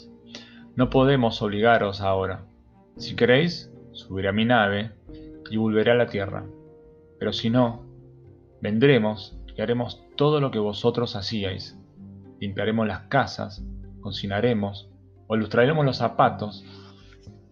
No 0.78 0.90
podemos 0.90 1.42
obligaros 1.42 2.00
ahora. 2.00 2.44
Si 2.98 3.16
queréis, 3.16 3.68
subiré 3.90 4.28
a 4.28 4.32
mi 4.32 4.44
nave 4.44 4.92
y 5.50 5.56
volveré 5.56 5.90
a 5.90 5.96
la 5.96 6.06
tierra. 6.06 6.46
Pero 7.18 7.32
si 7.32 7.50
no, 7.50 7.82
vendremos 8.62 9.36
y 9.56 9.60
haremos 9.60 10.00
todo 10.14 10.40
lo 10.40 10.52
que 10.52 10.60
vosotros 10.60 11.16
hacíais. 11.16 11.76
Limpiaremos 12.38 12.86
las 12.86 13.08
casas, 13.08 13.60
cocinaremos, 14.02 14.88
o 15.26 15.34
lustraremos 15.34 15.84
los 15.84 15.96
zapatos 15.96 16.64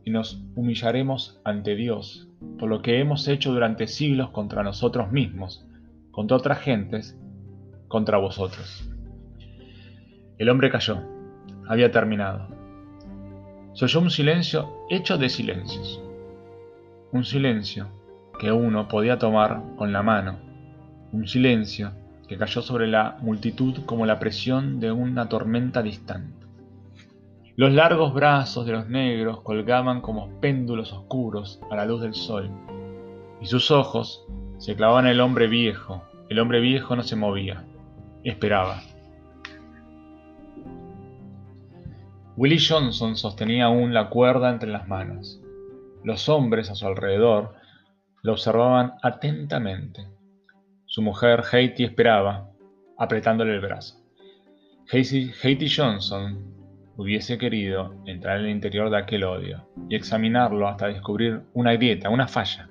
y 0.04 0.12
nos 0.12 0.40
humillaremos 0.54 1.40
ante 1.42 1.74
Dios 1.74 2.28
por 2.60 2.68
lo 2.68 2.80
que 2.80 3.00
hemos 3.00 3.26
hecho 3.26 3.52
durante 3.52 3.88
siglos 3.88 4.30
contra 4.30 4.62
nosotros 4.62 5.10
mismos, 5.10 5.66
contra 6.12 6.36
otras 6.36 6.60
gentes, 6.60 7.18
contra 7.88 8.18
vosotros. 8.18 8.88
El 10.38 10.48
hombre 10.48 10.70
cayó. 10.70 11.02
Había 11.66 11.90
terminado. 11.90 12.55
Se 13.76 13.84
oyó 13.84 14.00
un 14.00 14.10
silencio 14.10 14.86
hecho 14.90 15.16
de 15.16 15.28
silencios 15.28 16.02
un 17.12 17.24
silencio 17.24 17.88
que 18.38 18.52
uno 18.52 18.88
podía 18.88 19.18
tomar 19.18 19.62
con 19.76 19.92
la 19.92 20.02
mano, 20.02 20.38
un 21.12 21.26
silencio 21.26 21.92
que 22.28 22.36
cayó 22.36 22.60
sobre 22.60 22.86
la 22.88 23.16
multitud 23.20 23.84
como 23.86 24.04
la 24.04 24.18
presión 24.18 24.80
de 24.80 24.92
una 24.92 25.28
tormenta 25.28 25.82
distante. 25.82 26.46
Los 27.54 27.72
largos 27.72 28.12
brazos 28.12 28.66
de 28.66 28.72
los 28.72 28.88
negros 28.88 29.40
colgaban 29.40 30.02
como 30.02 30.40
péndulos 30.40 30.92
oscuros 30.92 31.60
a 31.70 31.76
la 31.76 31.86
luz 31.86 32.02
del 32.02 32.14
sol, 32.14 32.50
y 33.40 33.46
sus 33.46 33.70
ojos 33.70 34.26
se 34.58 34.74
clavaban 34.74 35.06
en 35.06 35.12
el 35.12 35.20
hombre 35.20 35.46
viejo. 35.46 36.02
El 36.28 36.40
hombre 36.40 36.60
viejo 36.60 36.96
no 36.96 37.02
se 37.02 37.16
movía, 37.16 37.64
esperaba. 38.24 38.82
Willie 42.36 42.58
Johnson 42.60 43.16
sostenía 43.16 43.64
aún 43.64 43.94
la 43.94 44.10
cuerda 44.10 44.50
entre 44.50 44.68
las 44.68 44.86
manos. 44.86 45.40
Los 46.04 46.28
hombres 46.28 46.68
a 46.68 46.74
su 46.74 46.86
alrededor 46.86 47.54
lo 48.22 48.32
observaban 48.32 48.92
atentamente. 49.02 50.06
Su 50.84 51.00
mujer 51.00 51.42
Haiti 51.50 51.84
esperaba, 51.84 52.50
apretándole 52.98 53.54
el 53.54 53.60
brazo. 53.60 54.02
Haiti 54.92 55.68
Johnson 55.74 56.54
hubiese 56.98 57.38
querido 57.38 57.94
entrar 58.04 58.38
en 58.38 58.44
el 58.44 58.50
interior 58.50 58.90
de 58.90 58.98
aquel 58.98 59.24
odio 59.24 59.66
y 59.88 59.96
examinarlo 59.96 60.68
hasta 60.68 60.88
descubrir 60.88 61.40
una 61.54 61.72
grieta, 61.72 62.10
una 62.10 62.28
falla. 62.28 62.68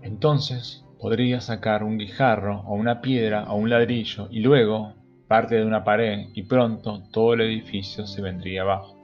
Entonces 0.00 0.82
podría 0.98 1.42
sacar 1.42 1.84
un 1.84 1.98
guijarro 1.98 2.60
o 2.60 2.74
una 2.74 3.02
piedra 3.02 3.44
o 3.50 3.56
un 3.56 3.68
ladrillo 3.68 4.28
y 4.30 4.40
luego 4.40 4.97
parte 5.28 5.56
de 5.56 5.64
una 5.64 5.84
pared 5.84 6.28
y 6.32 6.42
pronto 6.44 7.02
todo 7.12 7.34
el 7.34 7.42
edificio 7.42 8.06
se 8.06 8.22
vendría 8.22 8.62
abajo. 8.62 8.96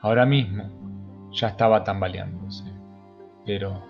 Ahora 0.00 0.26
mismo 0.26 1.30
ya 1.32 1.48
estaba 1.48 1.82
tambaleándose. 1.82 2.64
Pero, 3.46 3.82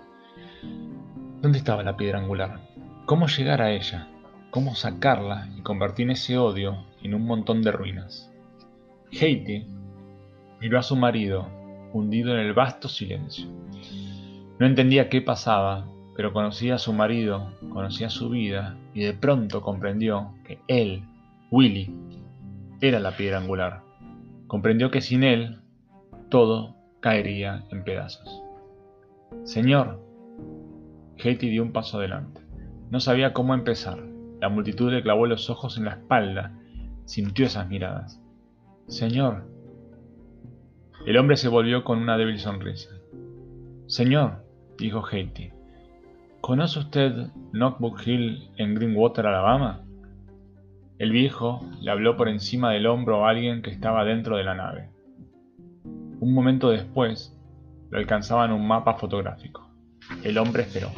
¿dónde 1.41 1.57
estaba 1.57 1.83
la 1.83 1.97
piedra 1.97 2.19
angular? 2.19 2.61
¿Cómo 3.05 3.27
llegar 3.27 3.61
a 3.61 3.71
ella? 3.71 4.07
¿Cómo 4.51 4.73
sacarla 4.73 5.49
y 5.57 5.61
convertir 5.61 6.09
ese 6.09 6.37
odio 6.37 6.85
en 7.03 7.13
un 7.13 7.25
montón 7.25 7.61
de 7.61 7.71
ruinas? 7.71 8.31
Haiti 9.11 9.67
miró 10.61 10.79
a 10.79 10.83
su 10.83 10.95
marido, 10.95 11.47
hundido 11.93 12.33
en 12.33 12.39
el 12.39 12.53
vasto 12.53 12.87
silencio. 12.87 13.47
No 14.59 14.65
entendía 14.65 15.09
qué 15.09 15.21
pasaba, 15.21 15.85
pero 16.19 16.33
conocía 16.33 16.75
a 16.75 16.79
su 16.79 16.91
marido, 16.91 17.53
conocía 17.69 18.09
su 18.09 18.29
vida 18.29 18.75
y 18.93 19.05
de 19.05 19.13
pronto 19.13 19.61
comprendió 19.61 20.33
que 20.43 20.59
él, 20.67 21.05
Willy, 21.49 21.95
era 22.81 22.99
la 22.99 23.15
piedra 23.15 23.37
angular. 23.37 23.83
Comprendió 24.47 24.91
que 24.91 24.99
sin 24.99 25.23
él 25.23 25.61
todo 26.27 26.75
caería 26.99 27.63
en 27.71 27.85
pedazos. 27.85 28.43
Señor, 29.45 30.03
Haiti 31.23 31.49
dio 31.49 31.63
un 31.63 31.71
paso 31.71 31.99
adelante. 31.99 32.41
No 32.91 32.99
sabía 32.99 33.31
cómo 33.31 33.53
empezar. 33.53 34.03
La 34.41 34.49
multitud 34.49 34.91
le 34.91 35.01
clavó 35.01 35.25
los 35.25 35.49
ojos 35.49 35.77
en 35.77 35.85
la 35.85 35.91
espalda. 35.91 36.51
Sintió 37.05 37.45
esas 37.45 37.69
miradas. 37.69 38.21
Señor. 38.87 39.45
El 41.05 41.15
hombre 41.15 41.37
se 41.37 41.47
volvió 41.47 41.85
con 41.85 41.97
una 41.97 42.17
débil 42.17 42.39
sonrisa. 42.39 42.89
Señor, 43.87 44.43
dijo 44.77 45.01
Haiti, 45.09 45.53
¿conoce 46.41 46.79
usted 46.79 47.27
Knockbook 47.51 48.05
Hill 48.05 48.49
en 48.57 48.75
Greenwater, 48.75 49.25
Alabama? 49.25 49.81
El 50.97 51.11
viejo 51.11 51.65
le 51.81 51.91
habló 51.91 52.17
por 52.17 52.27
encima 52.27 52.71
del 52.71 52.87
hombro 52.87 53.25
a 53.25 53.29
alguien 53.29 53.61
que 53.61 53.69
estaba 53.69 54.03
dentro 54.03 54.37
de 54.37 54.43
la 54.43 54.55
nave. 54.55 54.89
Un 56.19 56.33
momento 56.33 56.69
después, 56.69 57.35
lo 57.89 57.97
alcanzaba 57.97 58.45
en 58.45 58.51
un 58.51 58.67
mapa 58.67 58.95
fotográfico. 58.95 59.69
El 60.23 60.37
hombre 60.37 60.63
esperó. 60.63 60.89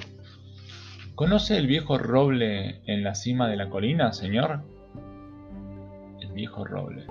¿Conoce 1.16 1.58
el 1.58 1.68
viejo 1.68 1.98
roble 1.98 2.82
en 2.86 3.04
la 3.04 3.14
cima 3.14 3.48
de 3.48 3.58
la 3.58 3.70
colina, 3.70 4.12
señor? 4.12 4.62
El 6.20 6.32
viejo 6.32 6.66
roble. 6.66 7.06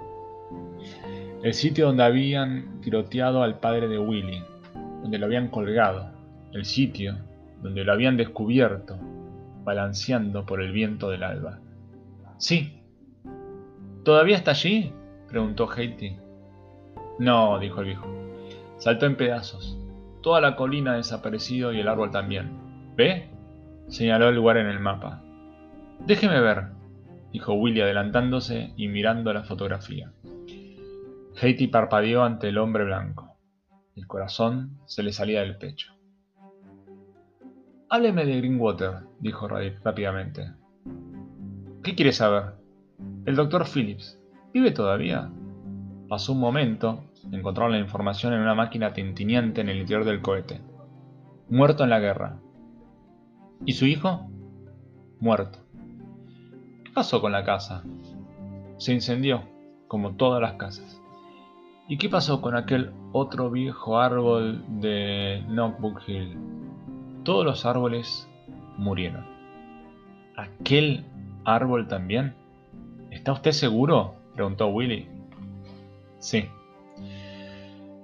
El 1.43 1.55
sitio 1.55 1.87
donde 1.87 2.03
habían 2.03 2.81
tiroteado 2.81 3.43
al 3.43 3.61
padre 3.61 3.87
de 3.87 3.99
Willy, 3.99 4.43
donde 5.03 5.19
lo 5.19 5.27
habían 5.27 5.49
colgado. 5.49 6.11
El 6.53 6.65
sitio 6.65 7.17
donde 7.63 7.85
lo 7.85 7.93
habían 7.93 8.17
descubierto, 8.17 8.99
balanceando 9.65 10.47
por 10.47 10.63
el 10.63 10.73
viento 10.73 11.11
del 11.11 11.23
alba. 11.23 11.61
Sí. 12.39 12.83
¿Todavía 14.05 14.37
está 14.37 14.53
allí? 14.53 14.93
preguntó 15.29 15.69
Haiti. 15.71 16.17
No, 17.19 17.59
dijo 17.59 17.81
el 17.81 17.87
viejo. 17.87 18.07
Saltó 18.79 19.07
en 19.07 19.17
pedazos. 19.17 19.79
Toda 20.23 20.41
la 20.41 20.57
colina 20.57 20.93
ha 20.93 20.97
desaparecido 20.97 21.73
y 21.73 21.81
el 21.81 21.89
árbol 21.89 22.11
también. 22.11 22.51
¿Ve? 22.97 23.29
Señaló 23.89 24.29
el 24.29 24.37
lugar 24.37 24.57
en 24.57 24.67
el 24.67 24.81
mapa. 24.81 25.23
Déjeme 26.07 26.41
ver. 26.41 26.69
dijo 27.33 27.53
Willy 27.53 27.83
adelantándose 27.83 28.73
y 28.77 28.89
mirando 28.89 29.33
la 29.33 29.45
fotografía. 29.45 30.13
Haiti 31.41 31.69
parpadeó 31.69 32.25
ante 32.25 32.49
el 32.49 32.59
hombre 32.59 32.85
blanco. 32.85 33.37
El 33.97 34.07
corazón 34.07 34.79
se 34.87 35.03
le 35.03 35.13
salía 35.13 35.41
del 35.41 35.57
pecho. 35.57 35.93
Hábleme 37.93 38.25
de 38.25 38.37
Greenwater, 38.37 38.99
dijo 39.19 39.49
rápidamente. 39.49 40.53
¿Qué 41.83 41.97
quiere 41.97 42.13
saber? 42.13 42.55
El 43.27 43.35
doctor 43.35 43.67
Phillips. 43.67 44.17
¿Vive 44.55 44.71
todavía? 44.71 45.29
Pasó 46.09 46.35
un 46.35 46.39
momento, 46.39 47.03
encontraron 47.33 47.73
la 47.73 47.81
información 47.81 48.33
en 48.33 48.43
una 48.43 48.55
máquina 48.55 48.93
tintineante 48.93 49.63
en 49.63 49.71
el 49.71 49.79
interior 49.79 50.05
del 50.05 50.23
cohete. 50.23 50.61
Muerto 51.49 51.83
en 51.83 51.91
la 51.91 51.99
guerra. 51.99 52.39
¿Y 53.67 53.73
su 53.73 53.87
hijo? 53.87 54.31
Muerto. 55.19 55.59
¿Qué 56.85 56.93
pasó 56.95 57.21
con 57.21 57.33
la 57.33 57.43
casa? 57.43 57.83
Se 58.79 58.95
incendió, 58.95 59.43
como 59.89 60.15
todas 60.15 60.41
las 60.41 60.53
casas. 60.53 61.03
¿Y 61.89 61.99
qué 61.99 62.09
pasó 62.09 62.41
con 62.41 62.55
aquel 62.55 62.93
otro 63.11 63.51
viejo 63.51 63.99
árbol 63.99 64.65
de 64.81 65.45
Knockbook 65.49 66.03
Hill? 66.07 66.60
Todos 67.25 67.45
los 67.45 67.67
árboles 67.67 68.29
murieron. 68.77 69.27
¿Aquel 70.37 71.05
árbol 71.45 71.89
también? 71.89 72.35
¿Está 73.11 73.33
usted 73.33 73.53
seguro? 73.53 74.15
preguntó 74.35 74.69
Willy. 74.69 75.07
Sí. 76.19 76.47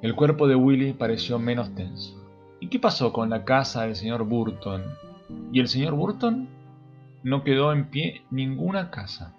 El 0.03 0.15
cuerpo 0.15 0.47
de 0.47 0.55
Willy 0.55 0.93
pareció 0.93 1.39
menos 1.39 1.75
tenso. 1.75 2.15
¿Y 2.61 2.69
qué 2.69 2.79
pasó 2.79 3.13
con 3.13 3.31
la 3.31 3.45
casa 3.45 3.83
del 3.83 3.97
señor 3.97 4.25
Burton? 4.25 4.83
¿Y 5.53 5.61
el 5.61 5.69
señor 5.69 5.95
Burton? 5.95 6.49
No 7.23 7.43
quedó 7.43 7.73
en 7.73 7.87
pie 7.87 8.23
ninguna 8.31 8.91
casa. 8.91 9.35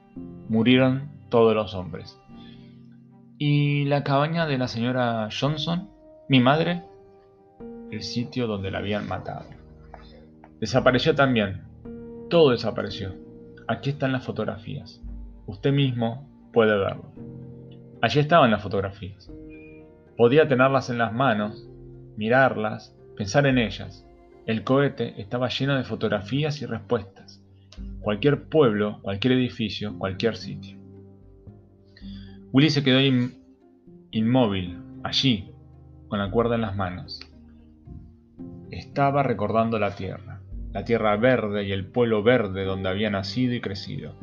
Murieron 0.50 1.10
todos 1.30 1.56
los 1.56 1.74
hombres. 1.74 2.20
¿Y 3.38 3.86
la 3.86 4.04
cabaña 4.04 4.46
de 4.46 4.58
la 4.58 4.68
señora 4.68 5.30
Johnson? 5.32 5.90
¿Mi 6.28 6.40
madre? 6.40 6.84
El 7.92 8.02
sitio 8.02 8.48
donde 8.48 8.72
la 8.72 8.80
habían 8.80 9.08
matado. 9.08 9.57
Desapareció 10.60 11.14
también. 11.14 11.62
Todo 12.30 12.52
desapareció. 12.52 13.14
Aquí 13.68 13.92
están 13.92 14.12
las 14.12 14.26
fotografías. 14.26 15.02
Usted 15.46 15.72
mismo 15.72 16.28
puede 16.52 16.78
verlo. 16.78 17.12
Allí 18.02 18.20
estaban 18.20 18.52
las 18.52 18.64
fotografías. 18.64 19.32
Podía 20.18 20.48
tenerlas 20.48 20.90
en 20.90 20.98
las 20.98 21.14
manos, 21.14 21.70
mirarlas, 22.16 22.96
pensar 23.16 23.46
en 23.46 23.60
ellas. 23.60 24.04
El 24.48 24.64
cohete 24.64 25.22
estaba 25.22 25.50
lleno 25.50 25.76
de 25.76 25.84
fotografías 25.84 26.62
y 26.62 26.66
respuestas. 26.66 27.44
Cualquier 28.02 28.50
pueblo, 28.50 29.00
cualquier 29.04 29.34
edificio, 29.34 29.98
cualquier 30.00 30.38
sitio. 30.38 30.78
Willy 32.52 32.70
se 32.70 32.84
quedó 32.84 33.00
inmóvil, 34.12 34.80
allí, 35.04 35.52
con 36.08 36.18
la 36.18 36.32
cuerda 36.32 36.56
en 36.56 36.62
las 36.62 36.76
manos. 36.76 37.20
Estaba 38.72 39.22
recordando 39.22 39.78
la 39.78 39.96
tierra, 39.96 40.37
la 40.78 40.86
tierra 40.86 41.18
verde 41.18 41.64
y 41.64 41.72
el 41.72 41.88
pueblo 41.88 42.22
verde 42.22 42.64
donde 42.64 42.90
había 42.90 43.10
nacido 43.10 43.56
y 43.56 43.62
crecido. 43.62 44.14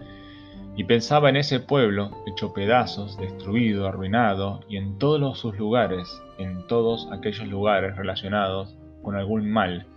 Y 0.77 0.85
pensaba 0.85 1.29
en 1.29 1.35
ese 1.35 1.59
pueblo 1.59 2.13
hecho 2.29 2.53
pedazos, 2.53 3.19
destruido, 3.19 3.89
arruinado, 3.89 4.61
y 4.69 4.77
en 4.77 4.97
todos 4.99 5.37
sus 5.41 5.59
lugares, 5.59 6.23
en 6.39 6.65
todos 6.69 7.09
aquellos 7.11 7.49
lugares 7.49 7.97
relacionados 7.97 8.77
con 9.03 9.17
algún 9.17 9.51
mal, 9.51 9.89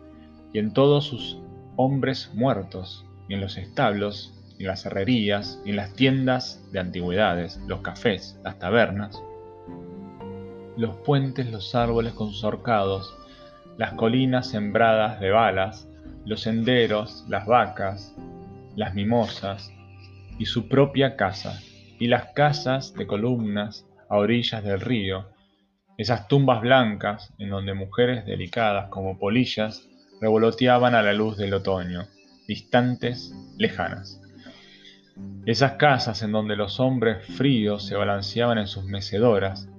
y 0.52 0.58
en 0.58 0.74
todos 0.74 1.06
sus 1.06 1.40
hombres 1.76 2.32
muertos, 2.34 3.06
y 3.30 3.36
en 3.36 3.42
los 3.42 3.56
establos, 3.56 4.34
y 4.58 4.64
en 4.64 4.70
las 4.70 4.84
herrerías, 4.88 5.62
y 5.64 5.70
en 5.70 5.76
las 5.76 5.94
tiendas 5.94 6.68
de 6.72 6.80
antigüedades, 6.80 7.62
los 7.68 7.82
cafés, 7.82 8.42
las 8.44 8.58
tabernas, 8.58 9.22
los 10.76 10.96
puentes, 11.06 11.52
los 11.52 11.76
árboles 11.76 12.14
con 12.14 12.32
sus 12.32 12.52
las 13.78 13.94
colinas 13.94 14.48
sembradas 14.48 15.20
de 15.20 15.30
balas, 15.30 15.88
los 16.28 16.42
senderos, 16.42 17.24
las 17.30 17.46
vacas, 17.46 18.14
las 18.76 18.94
mimosas, 18.94 19.72
y 20.38 20.46
su 20.46 20.68
propia 20.68 21.16
casa, 21.16 21.62
y 22.00 22.08
las 22.08 22.34
casas 22.34 22.94
de 22.94 23.08
columnas 23.08 23.88
a 24.10 24.18
orillas 24.18 24.62
del 24.62 24.82
río, 24.82 25.30
esas 25.98 26.28
tumbas 26.28 26.60
blancas 26.60 27.34
en 27.40 27.50
donde 27.50 27.74
mujeres 27.74 28.26
delicadas 28.26 28.90
como 28.90 29.18
polillas 29.18 29.88
revoloteaban 30.20 30.96
a 30.96 31.02
la 31.02 31.14
luz 31.14 31.38
del 31.38 31.54
otoño, 31.54 32.08
distantes, 32.46 33.34
lejanas. 33.58 34.22
Esas 35.46 35.74
casas 35.74 36.22
en 36.24 36.34
donde 36.34 36.58
los 36.58 36.82
hombres 36.82 37.26
fríos 37.38 37.86
se 37.86 37.96
balanceaban 37.96 38.58
en 38.58 38.68
sus 38.68 38.84
mecedoras, 38.84 39.70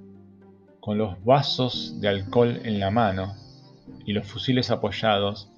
con 0.80 0.96
los 0.96 1.22
vasos 1.24 2.00
de 2.00 2.08
alcohol 2.08 2.58
en 2.64 2.80
la 2.80 2.90
mano 2.90 3.36
y 4.06 4.14
los 4.14 4.26
fusiles 4.26 4.70
apoyados 4.70 5.52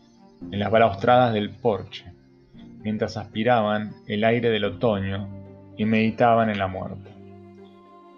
en 0.50 0.58
las 0.58 0.70
balaustradas 0.70 1.32
del 1.32 1.50
porche, 1.50 2.12
mientras 2.82 3.16
aspiraban 3.16 3.92
el 4.06 4.24
aire 4.24 4.50
del 4.50 4.64
otoño 4.64 5.28
y 5.76 5.84
meditaban 5.84 6.50
en 6.50 6.58
la 6.58 6.66
muerte. 6.66 7.10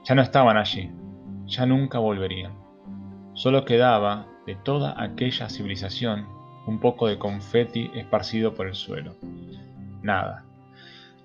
Ya 0.05 0.15
no 0.15 0.23
estaban 0.23 0.57
allí, 0.57 0.91
ya 1.47 1.67
nunca 1.67 1.99
volverían. 1.99 2.53
Solo 3.35 3.65
quedaba 3.65 4.27
de 4.47 4.57
toda 4.57 5.01
aquella 5.03 5.49
civilización 5.49 6.27
un 6.67 6.81
poco 6.81 7.09
de 7.09 7.19
confeti 7.19 7.91
esparcido 7.95 8.55
por 8.55 8.67
el 8.67 8.75
suelo. 8.75 9.15
Nada. 10.03 10.45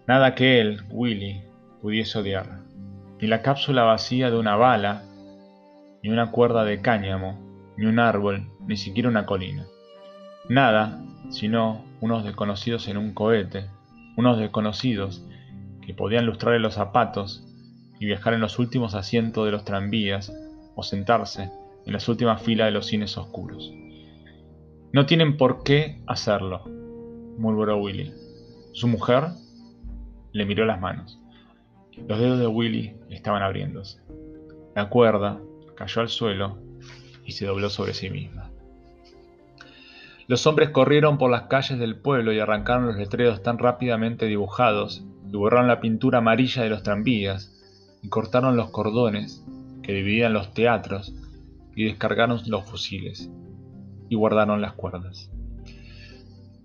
Nada 0.08 0.36
que 0.36 0.62
él, 0.62 0.82
Willy, 0.90 1.42
pudiese 1.82 2.20
odiar. 2.20 2.62
Ni 3.20 3.28
la 3.28 3.42
cápsula 3.42 3.84
vacía 3.84 4.30
de 4.30 4.38
una 4.38 4.56
bala, 4.56 5.04
ni 6.04 6.10
una 6.10 6.32
cuerda 6.32 6.64
de 6.64 6.82
cáñamo, 6.82 7.40
ni 7.78 7.86
un 7.86 8.00
árbol, 8.00 8.48
ni 8.68 8.78
siquiera 8.78 9.10
una 9.10 9.26
colina. 9.26 9.66
Nada, 10.50 11.04
sino 11.30 11.84
unos 12.00 12.24
desconocidos 12.24 12.88
en 12.88 12.98
un 12.98 13.14
cohete, 13.14 13.66
unos 14.16 14.38
desconocidos 14.40 15.26
que 15.82 15.94
podían 15.94 16.26
lustrarle 16.26 16.60
los 16.60 16.76
zapatos 16.76 17.46
y 18.00 18.06
viajar 18.06 18.34
en 18.34 18.42
los 18.42 18.60
últimos 18.60 18.96
asientos 18.96 19.46
de 19.46 19.52
los 19.52 19.66
tranvías 19.66 20.34
o 20.76 20.84
sentarse 20.84 21.50
en 21.86 21.94
las 21.94 22.08
últimas 22.08 22.42
filas 22.42 22.68
de 22.68 22.72
los 22.72 22.86
cines 22.86 23.18
oscuros. 23.18 23.74
No 24.94 25.06
tienen 25.06 25.38
por 25.38 25.64
qué 25.64 26.02
hacerlo, 26.08 26.64
murmuró 27.38 27.78
Willy. 27.78 28.14
Su 28.72 28.88
mujer 28.88 29.26
le 30.32 30.46
miró 30.46 30.66
las 30.66 30.80
manos. 30.80 31.20
Los 32.08 32.20
dedos 32.20 32.40
de 32.40 32.48
Willy 32.48 32.96
estaban 33.10 33.42
abriéndose. 33.42 34.00
La 34.76 34.90
cuerda 34.90 35.40
cayó 35.76 36.02
al 36.02 36.10
suelo 36.10 36.60
y 37.26 37.32
se 37.32 37.46
dobló 37.46 37.70
sobre 37.70 37.94
sí 37.94 38.10
misma. 38.10 38.52
Los 40.28 40.46
hombres 40.46 40.72
corrieron 40.72 41.18
por 41.18 41.32
las 41.32 41.44
calles 41.44 41.80
del 41.80 41.96
pueblo 41.96 42.34
y 42.34 42.40
arrancaron 42.40 42.88
los 42.88 42.98
letreros 42.98 43.44
tan 43.44 43.58
rápidamente 43.58 44.26
dibujados 44.26 45.06
y 45.32 45.38
borraron 45.38 45.70
la 45.70 45.80
pintura 45.80 46.18
amarilla 46.18 46.64
de 46.64 46.70
los 46.70 46.84
tranvías 46.84 47.54
y 48.04 48.10
cortaron 48.10 48.58
los 48.58 48.70
cordones 48.70 49.46
que 49.84 49.94
dividían 49.94 50.34
los 50.34 50.54
teatros 50.54 51.16
y 51.78 51.86
descargaron 51.86 52.42
los 52.48 52.70
fusiles 52.70 53.32
y 54.10 54.16
guardaron 54.16 54.62
las 54.62 54.74
cuerdas. 54.74 55.32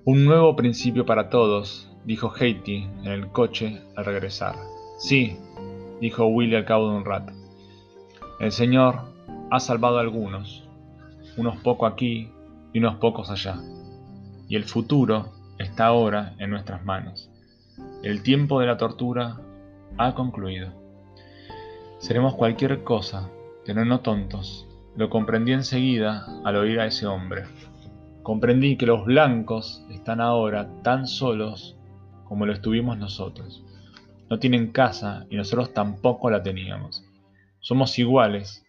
Un 0.05 0.25
nuevo 0.25 0.57
principio 0.57 1.07
para 1.07 1.29
todos, 1.29 1.89
dijo 2.05 2.33
Haiti 2.37 2.89
en 3.05 3.13
el 3.13 3.29
coche 3.29 3.81
al 3.95 4.05
regresar. 4.05 4.57
Sí, 4.99 5.37
dijo 6.01 6.27
Willy 6.27 6.57
al 6.57 6.65
cabo 6.65 6.91
de 6.91 6.97
un 6.97 7.05
rato. 7.05 7.33
El 8.41 8.51
Señor 8.51 9.03
ha 9.53 9.61
salvado 9.61 9.99
a 9.99 10.01
algunos, 10.01 10.69
unos 11.37 11.59
pocos 11.59 11.93
aquí 11.93 12.33
y 12.73 12.79
unos 12.79 12.97
pocos 12.97 13.31
allá. 13.31 13.61
Y 14.49 14.57
el 14.57 14.65
futuro 14.65 15.33
está 15.59 15.87
ahora 15.87 16.35
en 16.39 16.51
nuestras 16.51 16.85
manos. 16.85 17.31
El 18.03 18.23
tiempo 18.23 18.61
de 18.61 18.67
la 18.67 18.77
tortura 18.77 19.41
ha 19.97 20.15
concluido. 20.15 20.73
Seremos 21.99 22.35
cualquier 22.35 22.83
cosa, 22.83 23.31
pero 23.65 23.85
no 23.85 24.01
tontos. 24.01 24.67
Lo 24.97 25.09
comprendí 25.09 25.53
enseguida 25.53 26.27
al 26.45 26.57
oír 26.57 26.81
a 26.81 26.87
ese 26.87 27.07
hombre. 27.07 27.45
Comprendí 28.23 28.77
que 28.77 28.87
los 28.87 29.05
blancos 29.05 29.85
están 29.91 30.21
ahora 30.21 30.69
tan 30.83 31.07
solos 31.07 31.77
como 32.25 32.47
lo 32.47 32.53
estuvimos 32.53 32.99
nosotros. 32.99 33.65
No 34.29 34.39
tienen 34.39 34.73
casa 34.73 35.27
y 35.31 35.37
nosotros 35.37 35.75
tampoco 35.75 36.31
la 36.31 36.43
teníamos. 36.43 37.05
Somos 37.61 37.99
iguales. 37.99 38.65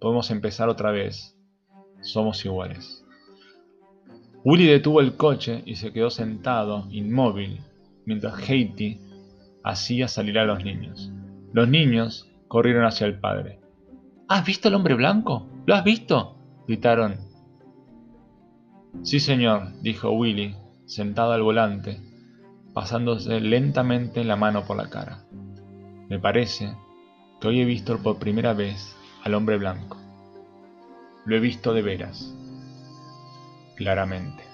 Podemos 0.00 0.30
empezar 0.30 0.68
otra 0.68 0.90
vez. 0.90 1.36
Somos 2.00 2.44
iguales. 2.44 3.01
Willy 4.44 4.66
detuvo 4.66 5.00
el 5.00 5.16
coche 5.16 5.62
y 5.66 5.76
se 5.76 5.92
quedó 5.92 6.10
sentado, 6.10 6.88
inmóvil, 6.90 7.60
mientras 8.04 8.48
Haiti 8.48 9.00
hacía 9.62 10.08
salir 10.08 10.38
a 10.38 10.44
los 10.44 10.64
niños. 10.64 11.12
Los 11.52 11.68
niños 11.68 12.28
corrieron 12.48 12.84
hacia 12.84 13.06
el 13.06 13.20
padre. 13.20 13.60
¿Has 14.28 14.44
visto 14.44 14.68
al 14.68 14.74
hombre 14.74 14.94
blanco? 14.94 15.46
¿Lo 15.66 15.74
has 15.74 15.84
visto? 15.84 16.36
gritaron. 16.66 17.16
Sí, 19.02 19.20
señor, 19.20 19.80
dijo 19.80 20.10
Willy, 20.10 20.56
sentado 20.86 21.32
al 21.32 21.42
volante, 21.42 22.00
pasándose 22.74 23.40
lentamente 23.40 24.24
la 24.24 24.36
mano 24.36 24.64
por 24.64 24.76
la 24.76 24.90
cara. 24.90 25.24
Me 26.08 26.18
parece 26.18 26.74
que 27.40 27.48
hoy 27.48 27.60
he 27.60 27.64
visto 27.64 27.98
por 27.98 28.18
primera 28.18 28.54
vez 28.54 28.96
al 29.22 29.34
hombre 29.34 29.56
blanco. 29.56 29.98
Lo 31.24 31.36
he 31.36 31.40
visto 31.40 31.72
de 31.72 31.82
veras, 31.82 32.36
claramente. 33.82 34.51